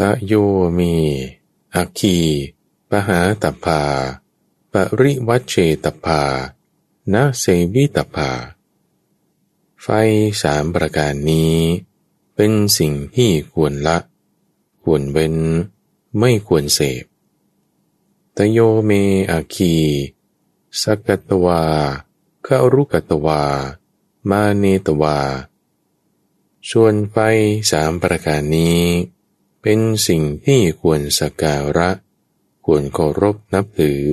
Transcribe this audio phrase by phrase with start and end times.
[0.00, 0.32] ตะโย
[0.78, 0.94] มี
[1.74, 2.18] อัคคี
[2.90, 3.82] ปหาตภา
[4.72, 6.22] ปริวัชเชตภา
[7.12, 8.30] นาเสวิตภา
[9.82, 9.86] ไฟ
[10.42, 11.56] สามประการนี้
[12.34, 13.98] เป็นสิ่งที่ควรละ
[14.82, 15.36] ควรเว้น
[16.18, 17.04] ไม่ควรเสพ
[18.36, 18.90] ตโยเม
[19.30, 19.74] อาคี
[20.80, 21.62] สกตวา
[22.46, 23.42] คารุกตวา
[24.30, 25.18] มาเนตวา
[26.70, 27.16] ส่วนไฟ
[27.70, 28.82] สามประการนี้
[29.68, 31.90] เป็นสิ่งที่ควรสักการะ
[32.66, 34.04] ควรเคารพนับถือ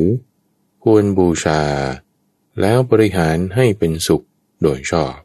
[0.84, 1.62] ควรบูชา
[2.62, 4.26] แล้วบริหารให้เป็นสุข
[4.62, 5.16] โดยชอบ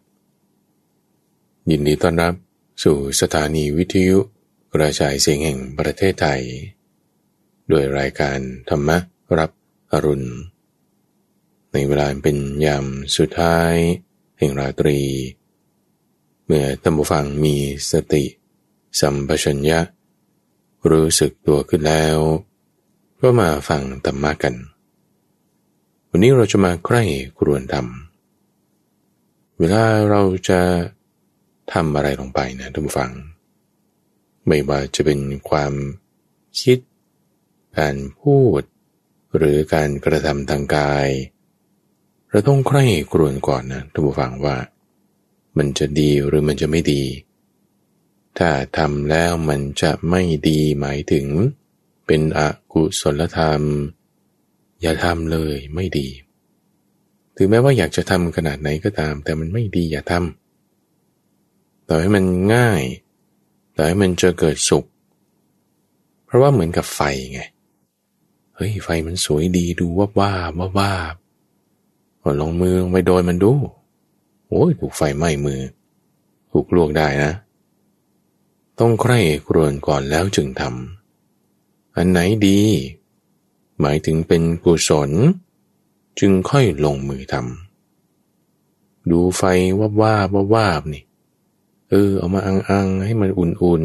[1.70, 2.34] ยินดีต้อนรับ
[2.84, 4.18] สู่สถานีวิทยุ
[4.74, 6.42] กระจายเสียงแห่งประเทศไทย
[7.70, 8.90] ด้วยรายการธรรม
[9.38, 9.50] รับ
[9.92, 10.28] อรุณ
[11.72, 12.86] ในเวลาเป็นยาม
[13.16, 13.74] สุดท้าย
[14.38, 15.00] แห่งราตรี
[16.44, 17.56] เมื่อท่านผู้ฟังมี
[17.90, 18.24] สติ
[19.00, 19.80] สัมปชัญญะ
[20.90, 22.18] รู้สึกตัวขึ้นแล้ว
[23.20, 24.54] ก็มาฟังธรรมะกัน
[26.10, 27.02] วันนี้เราจะมาใกล้
[27.38, 27.86] ครวนธรรม
[29.58, 30.60] เวลาเราจะ
[31.72, 33.10] ทำอะไรลงไปนะท่านผู้ฟัง
[34.46, 35.20] ไม่ว่าจะเป็น
[35.50, 35.72] ความ
[36.60, 36.78] คิด
[37.78, 38.62] การพูด
[39.36, 41.08] หรือการกระทำทางกาย
[42.30, 44.56] เราต้องใคร่ครวญก่อนนะท่านผู้ฟังว่า
[45.58, 47.02] มันจะดีหรือมันจะไม่ดี
[48.38, 51.26] ถ้าทำแล้วมันจะไม่ดีหมายถึง
[52.06, 52.40] เป็นอ
[52.72, 53.62] กุศลธรรม
[54.80, 56.08] อย่าทำเลยไม่ดี
[57.36, 62.82] ถึงแม้ว่าอยากจะทำขนาดไหนก็ตาม แต่มันไม่ดีอย่าทำต่อให้มันง่าย
[63.76, 64.84] ต่อให้มันจะเกิดสุข
[66.24, 67.00] เพราะว่าเหมือนกับไฟ
[67.32, 67.40] ไง
[68.56, 73.52] เฮ้ยไฟมันสวยดีดูว่าว่าว่าว่าลองมือไปโดนมันดู
[74.48, 75.60] โอ้ยถูกไฟไหม้มือ
[76.52, 77.32] ถูกลวกได้นะ
[78.80, 82.60] ต้องใคร่ครวญก่อนแล้วจึงทำอันไหนดี
[83.80, 85.10] หมายถึงเป็นกุศล
[86.20, 89.42] จึงค่อยลงมือทำดูไฟ
[89.78, 91.02] ว่าว่าว่าว่านี่
[91.90, 93.84] เออ เอามาอังๆให้มันอุ่น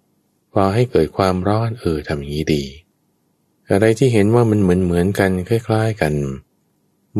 [0.00, 2.64] ๆพอให้เกิดความร้อนเออทำอย่างนี้ดี
[3.70, 6.14] อะไรที่เห็นว่ามันเหมือนเหมือนกันคล้าย ๆกัน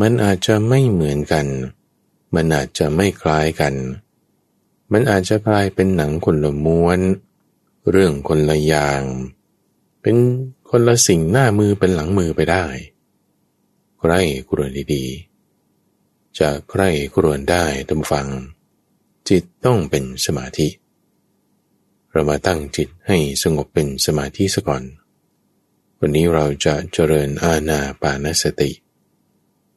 [0.01, 1.47] มันอาจจะไม่เหมือนกัน
[2.35, 3.73] มันอาจจะไม่คล้ายกัน
[4.91, 6.99] มันอาจจะกลายเป็นหนังคนละม้วน
[7.91, 9.03] เรื่องคนละอย่าง
[10.01, 10.15] เป็น
[10.69, 12.65] คนละสิ่งหน้ามือเป็นหลังมือไปได้
[13.99, 14.13] ใคร
[14.49, 16.81] กรวนดีๆ จะใคร
[17.15, 18.27] กรวนได้ตามฟัง
[19.29, 20.67] จิตต้องเป็นสมาธิ
[22.11, 24.83] เรามาตั้งจิตให้สงบเป็นสมาธิซะก่อน
[25.99, 28.71] วันนี้เราจะเจริญอาณาปานสติ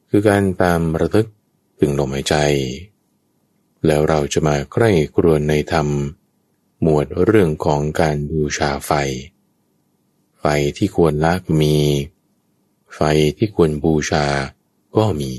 [0.09, 1.27] คือการตามระลึก
[1.79, 2.35] ถึงลมหายใจ
[3.87, 5.87] แล้วเราจะมาใกล้ครวนในธรรม
[6.81, 8.91] หมวดเรื่องของการบูชาไฟ
[10.39, 10.45] ไฟ
[10.77, 11.77] ที่ควรละมี
[12.95, 12.99] ไฟ
[13.37, 14.25] ที่ควรบูชา
[14.95, 15.33] ก็มี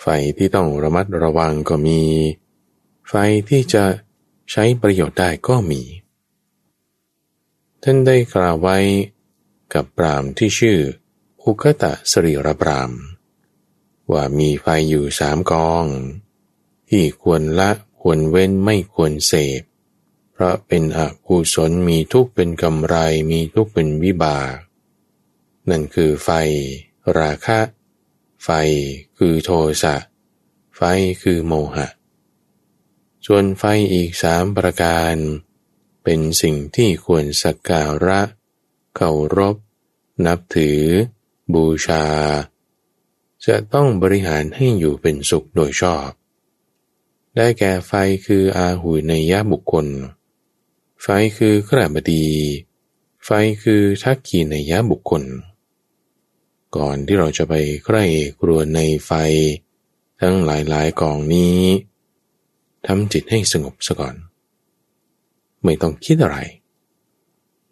[0.00, 0.06] ไฟ
[0.36, 2.00] ที่ต้องระมัดระวังก็มี
[3.08, 3.14] ไฟ
[3.48, 3.84] ที่จะ
[4.50, 5.82] ใช้ประโยชน์ได้ก็มี
[7.82, 8.78] ท่านได้กล่าวไว้
[9.74, 10.78] กับปรามที่ชื่อ
[11.42, 12.90] อุคตะสรีรปราม
[14.12, 15.86] ว่ามีไฟอยู่สามกอง
[16.90, 17.70] ที่ควรละ
[18.00, 19.62] ควรเว้นไม่ควรเสพ
[20.32, 22.96] เพราะเป็นอกุศลมีทุกข์เป็นกำไร
[23.30, 24.54] มีทุกข์เป็นวิบาก
[25.68, 26.30] นั่นคือไฟ
[27.18, 27.60] ราคะ
[28.44, 28.48] ไฟ
[29.18, 29.50] คือโท
[29.82, 29.96] สะ
[30.76, 30.80] ไฟ
[31.22, 31.88] คือโมหะ
[33.26, 35.16] ส่วนไฟอีกสามประการ
[36.04, 38.20] เป็นสิ่งที่ควรสักการะ
[38.96, 39.56] เคารพ
[40.26, 40.80] นับถือ
[41.54, 42.06] บูชา
[43.46, 46.10] จะต้องบริหารให้อยู่เป็นสุขโดยชอบ
[47.36, 47.92] ได้แก่ไฟ
[48.26, 49.86] คืออาหุยในยะบุคคล
[51.02, 51.06] ไฟ
[51.38, 52.26] คือขรบดี
[53.24, 53.30] ไฟ
[53.62, 55.22] คือทักขีในยะบุคคล
[56.76, 57.54] ก่อนที่เราจะไป
[57.84, 58.04] ใกล้
[58.40, 59.12] กลัวในไฟ
[60.20, 61.60] ทั้งหลายๆกองนี้
[62.86, 64.14] ทำจิตให้สงบซะก่อน
[65.64, 66.38] ไม่ต้องคิดอะไร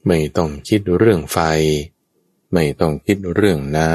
[0.07, 1.39] ไม่ต้องคิดเรื่องไฟ
[2.53, 3.95] ไม่ต้องคิดเรื่องน้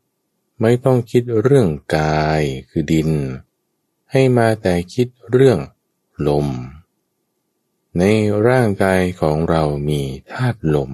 [0.00, 3.10] ำไม่ต้องคิดเรื่องกายคือดิน
[4.12, 5.58] ให้มาแต่คิดเรื่อง
[6.28, 6.48] ลม
[7.98, 8.02] ใน
[8.48, 10.00] ร่างกายของเรามี
[10.32, 10.92] ธาตุลม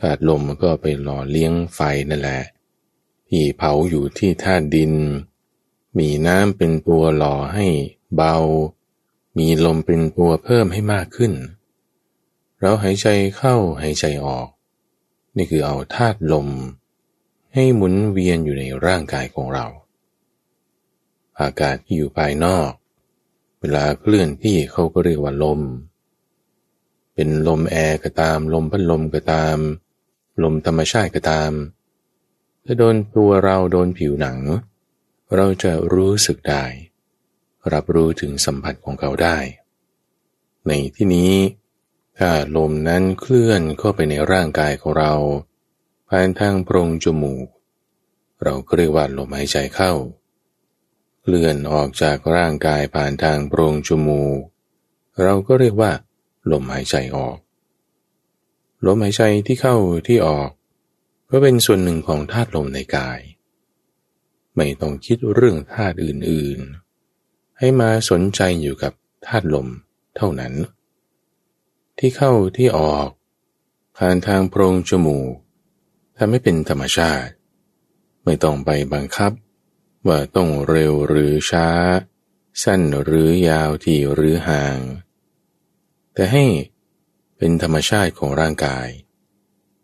[0.00, 2.42] ธาตุลมก็ไปหล่อเลี้ยงไฟนั่นแหละ
[3.28, 4.92] ที่เผาอยู่ที่ธาตุดิน
[5.98, 7.66] มีน้ำเป็นตัวหล่อให้
[8.14, 8.36] เบา
[9.38, 11.32] มีลมเป็นตัวเพิ่มให้มากขึ้น
[12.60, 14.48] เราหายใจเข้าหายใจออก
[15.36, 16.48] นี่คือเอาธาตุลม
[17.54, 19.66] ให้หมุนเวียนอยู่ในร่างกายของเรา
[21.40, 22.70] อากาศที่อยู่ภายนอก
[23.60, 25.60] เวลาเคลื่อนที่เขาก็เรียกว่าลม
[27.14, 29.56] เป็นลมแอร์ก็ตาม ลมพัดลมก็ตาม
[30.42, 31.52] ลมธรรมชาติก็ตาม
[32.64, 34.38] ถ้าโดนตัวเราโดนผิวหนัง
[35.34, 36.64] เราจะรู้สึกได้
[37.72, 39.38] รับรู้ถึงสัมผัสของเขาได้
[40.66, 41.32] ในที่นี้
[42.18, 45.14] ถ้าลมนั้นเคลื่อนเข้าไปในร่างกายของเรา
[46.08, 47.46] ผ่านทางโพรงจมูก
[48.42, 49.92] เราก็เรียกว่าลมหายใจเข้า
[51.30, 54.38] เคลื่อนออกจากร่างกายผ่านทางโพรงจมูก
[55.22, 55.92] เราก็เรียกว่า
[56.50, 57.38] ลมหายใจออก
[58.86, 59.76] ลมหายใจที่เข้า
[60.06, 60.50] ที่ออก
[61.30, 63.20] ก็เป็นส่วนหนึ่งของธาตุลมในกาย
[64.56, 68.92] ไม่ต้องคิดเรื่องธาตุอื่นๆ ให้มาสนใจอยู่กับ
[69.26, 69.68] ธาตุลม
[70.16, 70.54] เท่านั้น
[71.98, 73.08] ที่เข้าที่ออก
[73.96, 75.32] ผ่านทางโพรงจมูก
[76.16, 77.32] ทำให้เป็นธรรมชาติ
[78.24, 79.32] ไม่ต้องไปบังคับ
[80.08, 81.68] ว่าต้องเร็วหรือช้า
[82.62, 84.78] สั้นหรือยาวที่หรือห่าง
[86.14, 86.44] แต่ให้
[87.36, 88.88] เป็นธรรมชาติของร่างกาย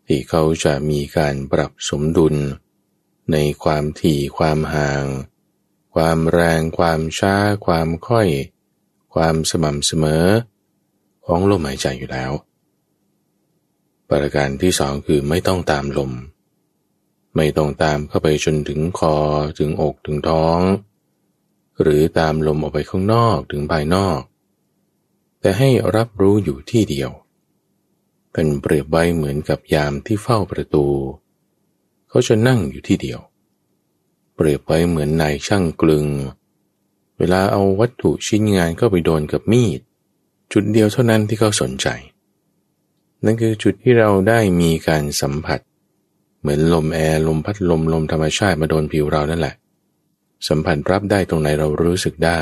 [0.07, 2.35] ที่เขาจะมีการปรับสมดุล
[3.31, 5.05] ในความถี่ความห่าง
[5.95, 7.35] ความแรง ความช้า
[7.65, 8.27] ความค่อย
[9.13, 10.25] ความสม่ำเสมอ
[11.25, 12.31] ของลมหายใจอยู่แล้ว
[14.09, 16.11] ประการที่สองคือไม่ต้องตามลม
[17.35, 19.15] ไม่ต้องตามเข้าไปจนถึงคอ
[19.57, 20.59] ถึงอกถึงท้อง
[21.81, 24.19] หรือตามลมออกไปข้างนอกถึงภายนอก
[25.39, 27.11] แต่ให้รับรู้อยู่ที่เดียว
[28.31, 30.85] เป็นเปรียบไว้เหมือนกับยามที่เฝ้าประตู
[32.09, 33.19] เขาจะนั่งอยู่ที่เดียว
[34.35, 36.07] เปรียบไว้เหมือนนายช่างกลึง
[37.17, 39.79] เวลาเอาวัตถุชิ้นงานเข้าไปโดนกับมีด
[40.51, 41.87] จุดเดียวเท่านั้นที่เขาสนใจ
[43.23, 45.59] นั่นคือจุดที่เราได้มีการสัมผัส
[46.45, 49.55] เหมือนลมแอร์ลมพัดลมลมธรรมชาติมาโดนผิวเรานั่นแหละ
[50.47, 52.41] สัมผัสรับได้ตรงไหนเรารู้สึกได้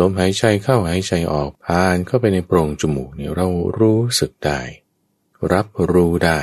[0.00, 3.48] ลมหายใจเข้าหายใจออกผ่านเข้าไปในโพรงจมูกเนี่ยเรา
[3.80, 4.60] รู้สึกได้
[5.52, 6.40] รับรู้ได้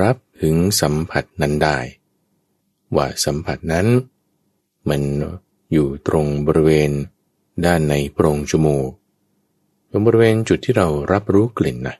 [0.00, 1.78] รับถึงสัมผัสนั้นได้
[2.96, 3.86] ว่าสัมผัสนั้น
[4.88, 5.02] มัน
[5.72, 6.90] อยู่ตรงบริเวณ
[7.66, 8.90] ด้านในโพรงจมูก
[9.90, 11.96] ตรงบริเวณจุดที่เรารับรู้กลิ่นนะ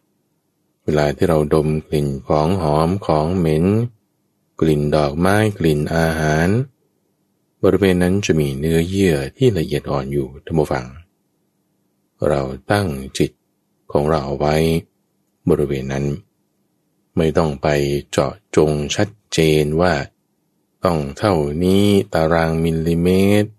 [0.84, 3.64] เวลาที่เราดมกลิ่นของหอมของเหม็น
[4.60, 6.48] กลิ่นดอกไม้กลิ่นอาหาร
[7.62, 10.86] บริเวณนั้นจะมีเนื้อเยื่อที่ละเอียดอ่อนอยู่ท่านผู้ฟัง
[12.28, 12.88] เราตั้ง
[13.18, 13.30] จิต
[13.92, 14.56] ของเราเอาไว้
[15.48, 16.06] บริเวณนั้น
[17.16, 17.68] ไม่ต้องไป
[18.10, 19.94] เจาะจงชัดเจนว่า
[20.84, 21.34] ต้องเท่า
[21.64, 23.08] นี้ตารางมิลลิเม
[23.42, 23.50] ตร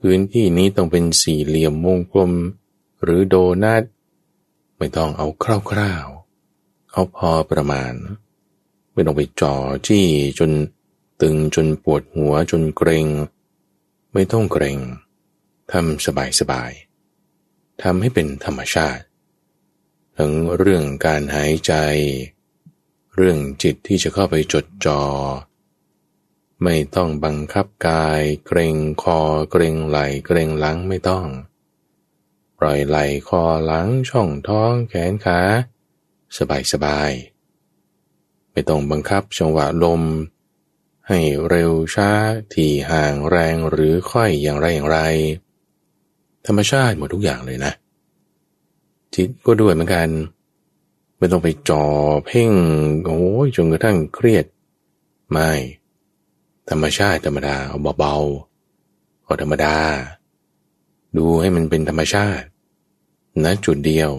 [0.00, 2.32] พื้นที่นี้ต้องเป็นสี่เหลี่ยมวงกลม
[3.02, 3.82] หรือโดนัท
[4.76, 6.21] ไม่ต้องเอาคร่าวๆ
[6.92, 7.92] เอาพอประมาณ
[8.92, 9.54] ไม่ต้องไปจ่อ
[9.86, 10.06] จี้
[10.38, 10.50] จน
[11.20, 13.06] ตึงจนปวดหัวจนเกรง
[14.12, 14.78] ไม่ต้องเกรง
[15.72, 16.72] ทำสบายสบาย
[17.82, 19.04] ทำให้เป็นธรรมชาติ
[20.16, 21.74] ทั้งเรื่องการหายใจ
[23.16, 25.02] เรื่องจิตที่จะเข้าไปจดจอ่อ
[26.62, 31.26] ไม่ต้องบังคับกาย เกรงคอเกรงไหลเกรงหลังไม่ต้อง
[32.58, 32.98] ปล่อยไหล
[33.28, 35.40] คอหลังช่องท้องแขนขา
[36.38, 37.10] สบายสบาย
[38.52, 40.02] ไม่ต้องบังคับจังหวะลม
[41.08, 41.18] ให้
[41.48, 42.10] เร็วช้า
[42.54, 44.98] ที่ห่างแรงหรือค่อยอย่างไรอย่างไร
[46.46, 47.72] ธรรมชาติหมดทุกอย่างเลยนะ
[49.14, 50.08] จิตก็ด้วยเหมือนกัน
[51.18, 51.84] ไม่ต้องไปจ่อ
[52.26, 52.52] เพ่ง
[53.04, 54.44] โอ้ยจนกระทั่งเครียด
[55.30, 55.50] ไม่
[56.70, 59.76] ธรรมชาติธรรมดาเอาเบาๆธรรมดา
[61.16, 62.46] ดูให้มันเป็นธรรมชาติ
[63.44, 64.12] ณจุดเดียว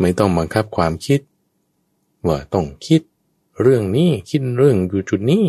[0.00, 1.20] ไม่ต้องบังคับความคิด
[2.26, 3.00] ว่าต้องคิด
[3.62, 5.44] เรื่องนี้คิดเรื่องอยู่จุดนี้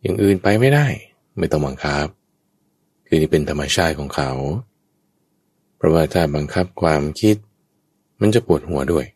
[0.00, 0.86] อย่างอื่นไปไม่ได้
[1.38, 2.06] ไม่ต้องบังคับ
[3.06, 4.30] คือนี่เป็นธรรมชาติของเขา
[5.76, 7.36] เพราะว่าถ้าบังคับความคิด
[8.20, 9.06] มันจะปวดหัวด้วย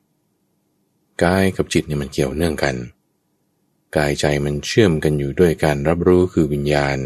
[1.23, 2.75] กายกับจิตเนี่ยมันเกี่ยวเนื่องกัน
[3.97, 6.99] กายใจมันเชื่อมกันอยู่ด้วยการรับรู้คือวิญญาณ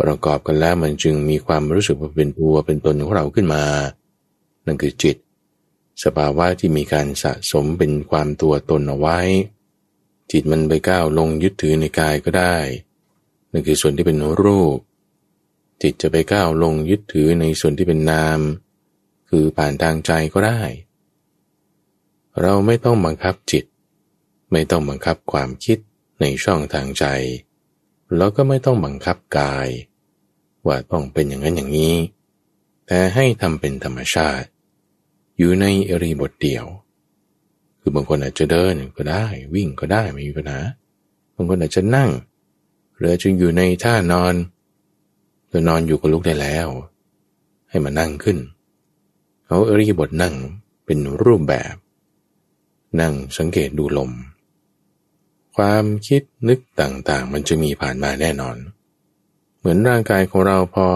[0.00, 3.62] ประกอบกันแล้วมันจึงมีความรู้สึกว่าเป็นตัวเป็นตนของเราขึ้นมา
[4.66, 5.16] นั่นคือจิต
[6.02, 9.18] สภาวะที่มีการสะสมเป็นความตัวตนเอาไว้
[10.30, 12.56] จิตมันไปก้าวลงยึดถือในกายก็ได้
[13.50, 14.78] นั่นคือส่วนที่เป็นรูป
[15.82, 18.40] จิตจะไปก้าวลงยึดถือในส่วนที่เป็นนาม
[19.28, 20.62] คือผ่านทางใจก็ได้
[22.40, 23.64] เราไม่ต้องบังคับจิต
[24.52, 25.78] ไม่ต้องบังคับความคิด
[26.20, 27.04] ในช่องทางใจ
[28.16, 29.68] แล้วก็ไม่ต้องบังคับกาย
[30.66, 31.94] ว่าต้องเป็นอย่างนั้นอย่างนี้
[32.86, 34.48] แต่ให้ทำเป็นธรรมชาติ
[35.42, 36.64] อยู่ในอริบทเดียว
[37.80, 40.60] คือบางคนอาจจะเดินก็ได้ วิ่งก็ได้ไม่มีปัญหา
[41.34, 42.10] บางคนอาจจะนั่ง
[42.96, 44.34] หรือจะอยู่ในท่านอน
[45.52, 46.68] จะนอนอยู่ก็ลุกได้แล้ว
[47.70, 48.38] ให้มานั่งขึ้น
[49.46, 50.34] เอาอริยบทนั่ง
[50.84, 51.74] เป็นรูปแบบ
[53.00, 54.10] นั่งสังเกตดูลม
[55.56, 58.56] ความคิดนึกต่างๆ มันจะมีผ่านมาแน่นอน
[59.58, 60.86] เหมือนร่างกายของเราพอ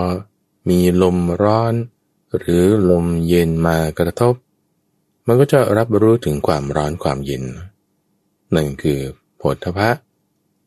[0.69, 1.75] มีลมร้อน
[2.39, 4.35] หรือลมเย็นมากระทบ
[5.27, 7.45] มันก็จะรับรู้ถึงความร้อนความเย็น
[8.55, 9.01] นั่นคือ
[9.37, 9.91] โผฏฐะ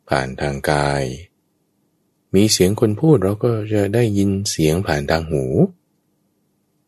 [0.09, 1.03] ผ่านทางกาย
[2.35, 5.43] มีเสียงคนพูดเราก็จะได้ยินเสียงผ่านทางหู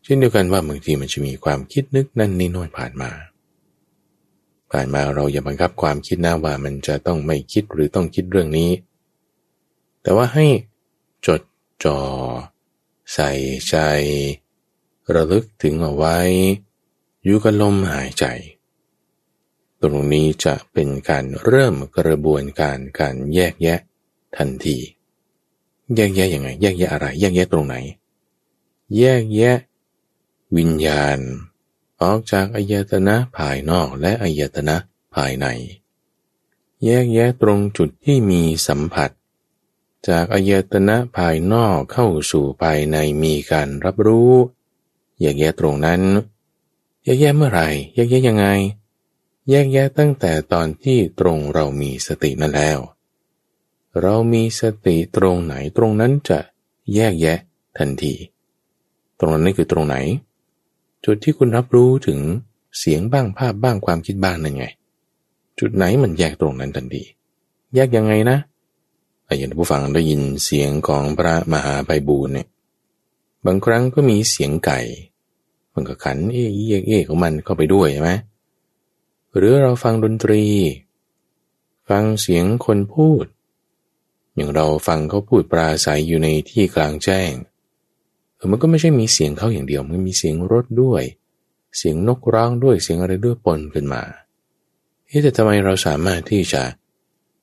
[0.04, 3.12] เช่นเดียวกันว่าบางทีมันจะมีความคิดนึกนั่นนี่โน่นผ่านมา
[4.72, 8.72] ผ่านมาเราอย่าบังคับความคิดนะว่ามันจะต้องไม่คิดหรือต้องคิดเรื่องนี้
[10.02, 10.46] แต่ว่าให้
[11.28, 11.42] จด
[11.84, 11.98] จอ่อ
[13.14, 13.30] ใส่
[13.70, 13.76] ใจ
[15.14, 16.18] ระลึกถึงเอาไว้
[17.24, 18.26] อยู่กับลมหายใจ
[19.82, 23.80] ตรงนี้จะเป็นการเริ่มกระบวนการการแยกแยะ
[24.38, 24.78] ทันที
[25.96, 27.76] แยกแยะยังไง แยกแยะอะไร แยกแยะตรงไหน
[28.98, 29.58] แยกแยะ
[30.58, 31.20] วิญญาณ
[32.02, 34.76] ออกจากอายตนะภายนอกและอายตนะ
[35.16, 35.48] ภายใน
[36.86, 39.10] แยกแยะตรงจุดที่มีสัมผัส
[40.10, 44.32] จากอายตนะภายนอกเข้าสู่ภายในมีการรับรู้
[45.20, 46.02] แยกแยะตรงนั้น
[47.04, 48.46] แยกแยะเมื่อไหร่ แยกแยะยังไง
[49.50, 52.80] แยกแยะตั้งแต่ตอนที่ตรงเรามีสตินั่นแล้ว
[54.02, 56.40] เรามีสติตรงไหนตรงนั้นจะ
[56.96, 57.40] แยกแยะ
[57.78, 58.14] ทันที
[59.20, 59.96] ตรงนั้นนี่คือตรงไหน
[61.06, 62.20] จุดที่คุณรับรู้ถึง
[62.80, 64.66] เสียงบ้างภาพบ้างความคิดบ้างนั่นไง
[65.60, 67.04] จุดไหนมันแยกตรงนั้นทันที
[67.76, 68.38] แยกยังไงนะ
[69.38, 72.48] อย่างผู้ฟังได้ยินเสียงของพระมหาไพบูลเนี่ย
[73.46, 74.80] บางครั้งก็มีเสียงไก่
[75.74, 78.12] มันก็ขันเอ๊ะเอ๊ะเอ๊ของมันเข้าไปด้วยใช่ไหม
[79.36, 80.44] หรือเราฟังดนตรี
[81.90, 83.26] ฟังเสียงคนพูด
[84.36, 87.32] อย่างเราฟังเขาพูดปราศัยอยู่ในที่กลางแจ้ง
[88.36, 91.04] เออมันก็ไม่ใช่มีเสียงเขาอย่างเดียว มันมีเสียงรถด้วย
[91.78, 94.04] เสียงนกร้องด้วยเสียงอะไรด้วยปนขึ้นมา
[95.08, 96.64] เฮ้แต่ทำไมเราสามารถที่จะ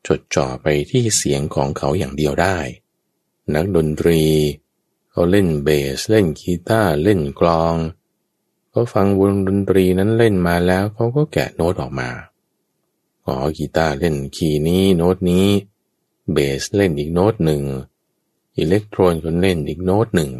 [0.07, 2.59] จดจ่อไปที่เสียงของเขาอย่างเดียวได้
[3.55, 4.21] นักดนตรี
[5.17, 5.69] เขาเล่นเบ
[5.99, 7.77] ส เล่นกีตาร์เล่นกลอง
[8.71, 12.11] เขาฟังวงดนตรีนั้นเล่นมาแล้วเขาก็แกะโน้ตออกมา
[13.27, 15.47] อ๋อกีตาร์เล่นคีย์นี้โน้ตนี้
[16.33, 17.63] เบสเล่นอีกโน้ตหนึ่ง
[18.57, 20.31] อิเล็กโทรนก็เล่นอีกโน้ตหนึ่ง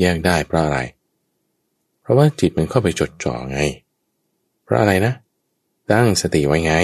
[0.00, 0.78] แยกได้เพราะอะไร
[2.00, 3.58] เพราะว่าจิตมันเข้าไปจดจ่อไง
[4.64, 5.12] เพราะอะไรนะ
[5.90, 6.74] ตั้งสติไว้ไง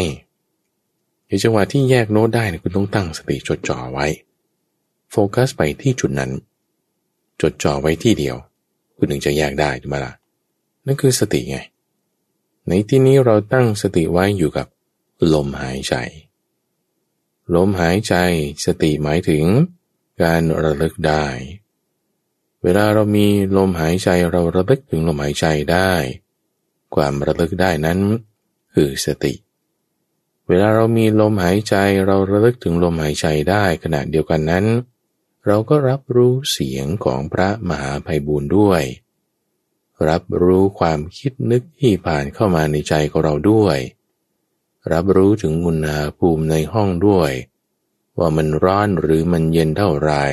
[1.27, 4.07] ในจังหวะที่แยกโน้ตได้คุณต้องตั้งสติจดจ่อไว้
[5.11, 6.33] โฟกัสไปที่จุดนั้น
[7.41, 8.37] จดจ่อไว้ที่เดียว
[8.97, 10.13] คุณถึงจะแยกได้ถูกไหมล่ะ
[10.87, 11.59] นั่นคือสติไง
[12.67, 14.67] ในที่นี้เราตั้งสติไว้อยู่กับ
[15.33, 15.95] ลมหายใจ
[17.55, 18.15] ลมหายใจ
[18.65, 19.45] สติหมายถึง
[20.23, 21.25] การระลึกได้
[22.63, 23.27] เวลาเรามี
[23.57, 25.93] ลมหายใจเราระลึกถึงลมหายใจได้
[26.95, 27.99] ความระลึกได้นั้น
[28.75, 29.35] คือสติ
[30.49, 31.75] เวลาเรามีลมหายใจ
[32.07, 34.65] เราระลึกถึงลมหายใจได้ขณะเดียวกันนั้น
[35.47, 38.83] เราก็รับรู้เสียงของพระมหาภัยบูรณ์ด้วย
[40.09, 43.79] รับรู้ความคิดนึกที่ผ่านเข้ามาในใจของเราด้วย
[44.93, 47.33] รับรู้ถึงอุณหภูมิในห้องด้วย
[48.19, 50.25] ว่ามันร้อนหรือมันเย็นเท่าไหร่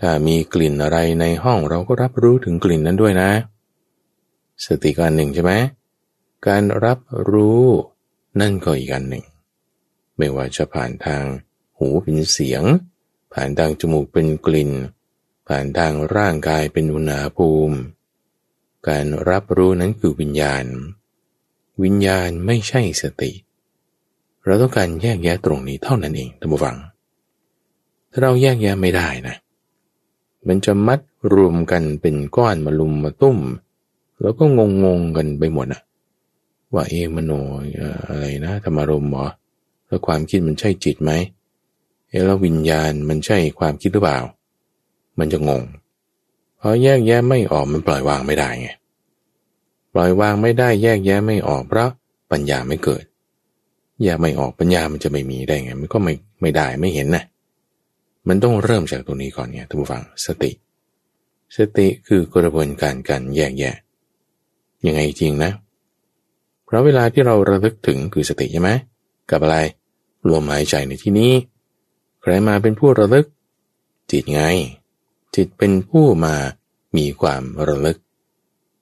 [0.00, 3.30] ถ้ามีกลิ่นอะไรในห้องเราก็รับรู้ถึงกลิ่นนั้นด้วยนะ
[4.64, 5.52] สติการหนึ่งใช่ไหม
[6.46, 6.98] การรับ
[7.30, 7.64] รู้
[8.40, 9.24] นั่นก็อีกอันหนึ่ง
[10.16, 11.22] ไม่ว่าจะผ่านทาง
[11.76, 12.62] หูเป็นเสียง
[13.32, 14.70] ผ่านทางจมูกเป็นกลิ่น
[15.48, 17.76] ผ่านทางร่างกายเป็นอุณหภูมิ
[18.88, 20.64] การรับรู้นั้นคือวิญญาณ
[21.82, 23.32] วิญญาณไม่ใช่สติ
[24.44, 26.76] เราต้องการแยกแยะตรงนี้เท่านั้นเองท่านผู้ฟัง
[28.10, 29.36] ถ้าเราแยกแยะไม่ได้นะ
[30.48, 31.00] มันจะมัด
[31.34, 33.38] รวมกันเป็นก้อนมาลุมมาตุ้ม
[34.20, 35.82] แล้วก็งงงกันไปหมดอะ
[36.74, 37.30] ว่าเอมโน
[38.08, 39.26] อะไรนะธรรมารมหรอ
[39.86, 41.12] แล้วความคิดมันใช่จิตไหม
[42.10, 44.18] เอแล้ววิญญาณมันใช่ความคิดหรือเปล่า
[45.18, 45.62] มันจะงง
[46.58, 48.68] เพอแยกแยะไม่ออกมันปล่อยวางไม่ได้ไง
[49.94, 51.90] ปล่อยวางไม่ได้แยกแยะไม่ออกเพราะ
[52.30, 53.04] ปัญญาไม่เกิด
[54.02, 57.24] แยกไม่ออกปัญญามันจะไม่มีได้ไง มันก็ไม่ไม่ได้ไม่เห็นนะ
[58.28, 60.50] มันต้องเริ่มจากตรงนี้ก่อนเนี่ยท่านผู้ฟังสติ
[61.56, 63.76] สติคือกระบวนการการแยกแยะ
[64.86, 65.52] ยังไงจริงนะ
[66.64, 68.70] เพราะเวลาที่เราระลึกถึงคือสติใช่ไหม
[69.30, 69.56] กับอะไร
[70.32, 71.32] ลมหายใจในที่นี้
[72.20, 73.26] ใครมาเป็นผู้ระลึก
[74.10, 74.42] จิตไง
[75.34, 76.36] จิตเป็นผู้มา
[76.96, 77.98] มีความระลึก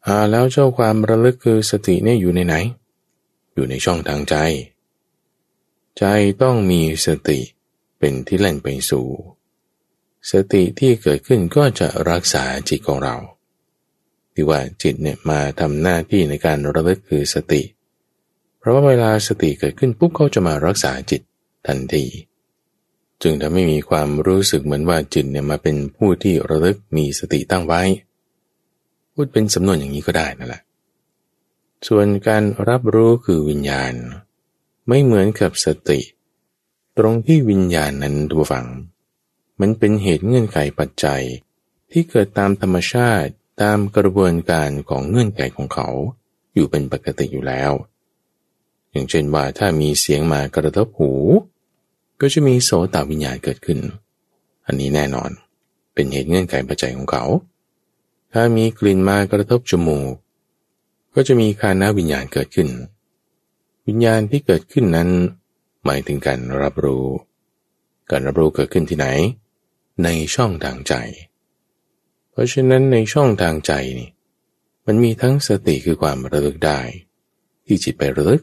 [0.06, 2.54] อ่าแล้วเจ้าความระลึกคือสติเนี่ยอยู่ในไหน
[3.54, 4.34] อยู่ในช่องทางใจ
[5.98, 6.04] ใจ
[6.42, 7.38] ต้องมีสติ
[7.98, 9.06] เป็นที่เล่นไปสู่
[10.32, 13.16] สติที่เกิดขึ้นก็จะรักษาจิตของเรา
[14.32, 17.62] ที่ว่าจิตเนี่ยมาทำหน้าที่ในการระลึกคือสติ
[18.58, 21.22] เพราะว่าเวลาสติเกิดขึ้นปุ๊บเขาจะมารักษาจิต
[21.66, 22.04] ทันที
[23.22, 27.82] จึงทำให้มีความรู้สึกเหมือนว่าจิตเนี่ยมาเป็นผู้ที่ระลึกมีสติตั้งไว้
[29.12, 30.62] พูดเป็นสำนวนอย่างนี้ก็ได้นั่นแหละ
[31.88, 33.92] ส่วนการรับรู้คือวิญญาณ
[34.88, 36.00] ไม่เหมือนกับสติ
[36.98, 38.66] ตรงที่วิญญาณนั้นดูฝัง
[39.60, 41.22] มันเป็นเหตุเงื่อนไขปัจจัย
[41.90, 43.30] ที่เกิดตามธรรมชาติ
[43.62, 45.88] ตามกระบวนการของเงื่อนไขของเขา
[46.54, 47.72] อยู่เป็นปกติอยู่แล้ว
[48.90, 51.12] อย่างเช่นว่าถ้ามีเสียงมากระทบหู
[52.20, 53.78] ก็จะมีโสตวิญญาณเกิดขึ้น
[54.66, 55.30] อันนี้แน่นอน
[55.94, 57.24] เป็นเหตุเงื่อนไขปัจจัยของเขา
[58.32, 60.12] ถ้ามีกลิ่นมากระทบจมูก
[61.14, 62.68] ก็จะมีคานาวิญญาณเกิดขึ้น
[63.86, 65.08] วิญญาณที่เกิดขึ้นนั้น
[65.84, 67.06] หมายถึงการรับรู้
[68.10, 69.06] การรับรู้เกิดขึ้นที่ไหน
[70.04, 70.94] ในช่องทางใจ
[72.30, 74.10] เพราะฉะนั้นในช่องทางใจนี่
[74.86, 76.80] มันมีทั้งสติคือความระลึกได้
[77.66, 78.42] ที่จิตไประลึก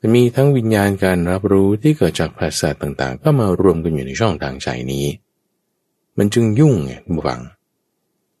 [0.00, 5.06] มันมีทั้งวิญญาณการรับรู้ที่เกิดจากภาษาต่างๆ ก็มารวมกันอยู่ในช่องทางใจนี้
[6.18, 7.40] มันจึงยุ่งไงบุฟัง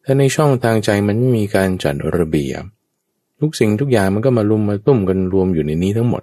[0.04, 2.62] ถ้าในช่องทางใจมันไม่มีการจัดระเบียบ
[3.40, 6.22] ทุกสิ่งทุกอย่างมันก็มาลุมมาตุ้มกันรวมอยู่ในนี้ทั้งหมด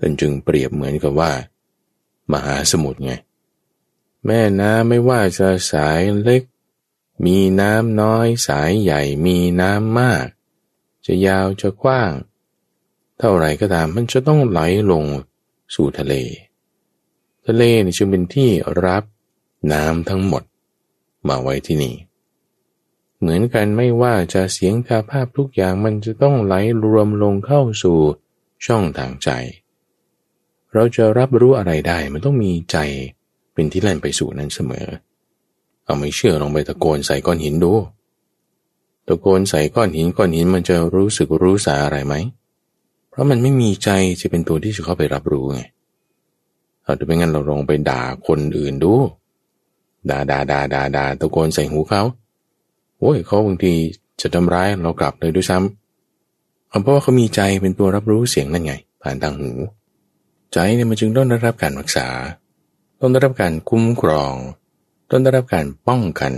[0.00, 1.30] มันจึงเปรียบเหมือนกับว่า
[2.32, 3.12] มหาสมุทรไง
[4.26, 6.42] แม่น้ำไม่ว่าจะสายเล็ก
[7.24, 10.26] มีน้ำน้อยสายใหญ่มีน้ำมาก
[11.06, 12.10] จะยาวจะกว้าง
[13.18, 14.60] เท่าไรก็ตามมันจะต้องไหล
[14.92, 15.04] ลง
[15.74, 16.14] สู่ทะเล
[17.46, 18.50] ทะเลนี่จึงเป็นที่
[18.84, 19.04] รับ
[19.72, 20.42] น้ำทั้งหมด
[21.28, 21.94] มาไว้ที่นี่
[23.18, 27.98] เหมือนกันไม่ว่าจะเสียงทาภาพทุกอย่างมันจะต้องไหลรวมลงเข้าสู่
[28.66, 29.30] ช่องทางใจ
[30.72, 32.76] เราจะรับรู้อะไรได้มันต้องมีใจ
[33.52, 34.86] เป็นที่แล่นไปสู่นั้นเสมอ
[35.84, 37.72] เอาไม่เชื่อลองไปตะโกนใส่ก้อนหินดู
[39.06, 42.14] ตะโกนใส่ก้อนหินก้อนหินมันจะรู้สึกรู้สาอะไรไหม
[43.18, 45.62] ราะมันไม่มีใจจะเป็นตัวที่จะเข้าไปรับรู้ไง
[46.82, 48.92] เอาถ้าเป็นงั้นเราลองไปด่าคนอื่นดู
[50.10, 52.02] ด่าด่าด่าด่าด่าตะโกนใส่หูเขา
[52.98, 53.72] โอ้ยเขาบางที
[54.20, 59.50] จะทำร้ายเรากลับเลยด้วยซ้ำเพราะว่าเขามีใจเป็นตัวรับรู้เสียงนั่นไง ผ่านทางหู
[60.52, 62.08] ใจเนี่ยมันจึงต้องได้รับการรักษา
[63.00, 64.34] ต้องได้รับการคุ้มครอง
[65.10, 66.32] ต้องได้รับการป้องกัน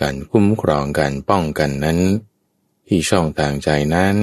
[0.00, 1.98] การคุ้มครองการป้องกันนั้น
[2.86, 4.16] ที่ช่องทางใจนั้น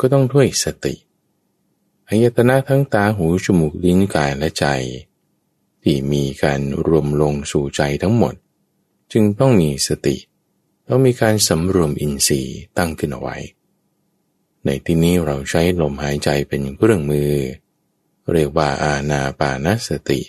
[0.00, 0.94] ก็ต้องด้วยสติ
[2.08, 4.66] อายตนะทั้งตาหูจมูกลิ้นกายและใจ
[5.82, 8.34] ที่มีการรวมลงสู่ใจทั้งหมด
[9.12, 10.16] จึงต้องมีสติ
[10.88, 13.36] ต้องมีการสำรวมอินทรีย์ตั้งขึ้นเอาไว้
[14.64, 17.32] ในที่นี้เราใช้ลมหายใจเป็นเครื่องมือ
[18.32, 20.20] เรียกว่าอาณาปานสติ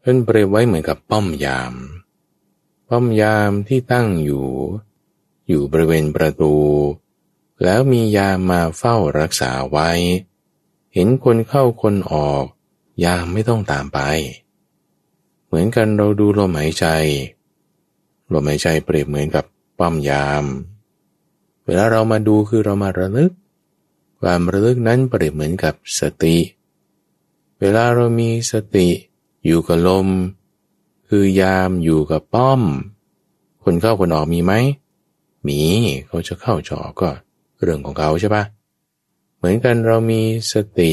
[0.00, 1.74] เพิ่นเปรียบไว้เหมือนกับป้อมยาม
[2.88, 4.46] ป้อมยามที่ตั้งอยู่
[5.48, 6.54] อยู่บริเวณประตู
[7.64, 9.90] แล้วมียามมาเฝ้ารักษาไว้
[10.94, 12.44] เห็นคนเข้าคนออก
[13.04, 14.00] ยามไม่ต้องตามไป
[15.46, 16.86] เหมือนกันเราดูลมหายใจ
[18.32, 19.44] ลมหายใจเปรียบเหมือนกับ
[19.78, 20.44] ป้อมยาม
[21.64, 23.32] เวลาเรามาดูคือเรามาระลึก
[24.20, 26.36] ความระลึกนั้นเปรียบเหมือนกับสติ
[27.60, 28.88] เวลาเรามีสติ
[29.46, 30.08] อยู่กับลม
[31.08, 32.62] คือยามอยู่กับป้อม
[33.64, 34.52] คนเข้าคนออกมีไหม
[35.46, 35.60] มี
[36.06, 37.10] เขาจะเข้าจอก็
[37.62, 38.44] เรื่องของเขาใช่ปะ
[39.36, 40.20] เหมือนกันเรามี
[40.52, 40.92] สติ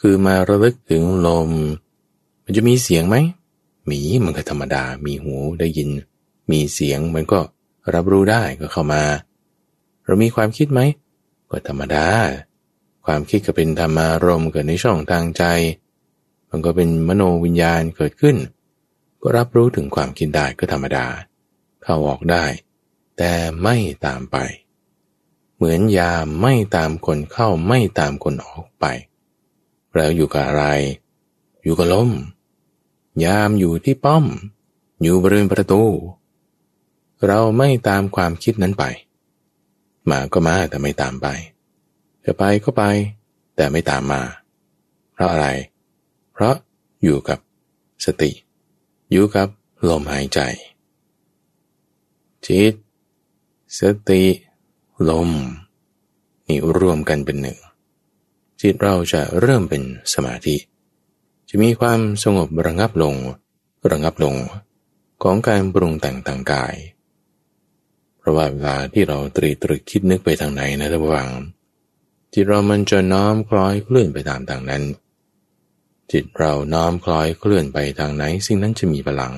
[0.00, 1.50] คือมาระลึกถึงลม
[2.44, 3.16] มันจะมีเสียงไหม
[3.90, 5.88] มีมันก็ธรรมดา มีหูได้ยิน
[6.50, 7.40] มีเสียงมันก็
[7.94, 9.02] รับรู้ได้ก็เข้ามา
[10.04, 10.80] เรามีความคิดไหม
[11.50, 12.06] ก็ธรรมดา
[13.06, 15.44] ความคิดก็เป็นธรรมารมเกิดในช่องทางใจ
[16.50, 18.36] มันก็เป็นมโนวิญญาณเกิดขึ้น
[19.20, 21.06] ก็รับรู้ถึงความคิดได้ก็ธรรมดา
[21.82, 22.44] เข้าออกได้
[23.18, 24.36] แต่ไม่ตามไป
[25.58, 28.84] เหมือนยามไม่ตามคนเข้าไม่ตามคนออกไป
[29.94, 30.64] แล้วอยู่กับอะไร
[31.62, 32.10] อยู่กับลม
[33.24, 34.24] ยามอยู่ที่ป้อม
[35.02, 35.82] อยู่บริเวณประตู
[37.26, 38.84] เราไม่ตามความคิดนั้นไป
[40.10, 41.26] มาก็มาแต่ไม่ตามไป
[42.24, 42.82] จะไปก็ไป
[43.56, 44.22] แต่ไม่ตามมา
[45.12, 45.48] เพราะอะไร
[46.32, 46.54] เพราะ
[47.02, 47.38] อยู่กับ
[48.04, 48.30] สติ
[49.10, 49.48] อยู่กับ
[49.88, 50.40] ลมหายใจ
[52.46, 52.74] จิต
[53.80, 54.22] สติ
[55.10, 55.30] ลม
[56.46, 57.58] นี่รวมกันเป็นหนึ่ง
[58.60, 59.82] จิตเราจะเริ่มเป็น
[60.14, 60.56] สมาธิ
[61.48, 63.14] จะมีความสงบระงับลง
[63.90, 64.36] ระงับลง
[65.22, 66.74] ของการปรุงแต่งทางกาย
[68.18, 71.28] เพราะว่าเวลาที่เราตรีตรึกคิดนึกไปทางไหนนะท่านผู้ฟัง
[72.32, 74.82] จิตเรามันจะน้อมคล้อยเคลื่อนไปตามทางนั้น
[76.12, 79.34] จิตเราน้อมคล้อยเคลื่อนไปทางไหน สิ่งนั้นจะมีพลัง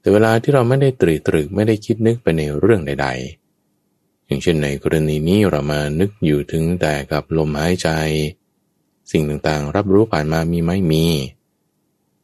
[0.00, 3.41] แต่เวลาที่เราไม่ได้ตรีตรึกไม่ได้คิดนึกไปในเรื่องใด ๆ
[4.32, 7.88] อย่างเช่นในกรณีนี้เรามานึกอยู่ถึงแต่กับลมหายใจ
[9.10, 11.06] สิ่งต่างๆ รับรู้ผ่านมามีไหมมี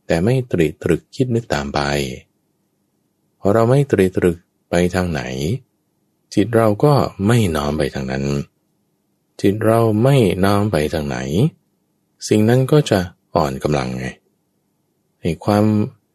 [0.07, 1.81] แต่ไม่ตรีตรึกคิดนึกตามไป
[3.41, 4.37] พอเราไม่ตรีตรึก
[4.71, 5.23] ไปทางไหน
[6.35, 6.95] จิตเราก็
[7.27, 8.25] ไม่น้อมไปทางนั้น
[9.41, 11.19] จิตเราไม่น้อมไปทางไหน
[12.29, 13.01] สิ่งนั้นก็จะ
[13.35, 14.07] อ่อนกำลังไง
[15.21, 15.65] ในความ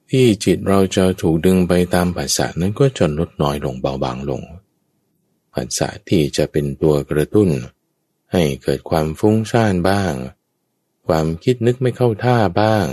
[0.09, 4.41] ที่จิตเราจะถูกดึงไปตามภาษานั้นก็จะลดน้อยลงเบาบางลง
[5.53, 7.49] ภาษาที่จะเป็นตัวกระตุ้น
[8.33, 10.13] ให้เกิดความฟุ้งซ่านบ้าง
[11.07, 12.87] ความคิดนึกไม่เข้าท่าบ้าง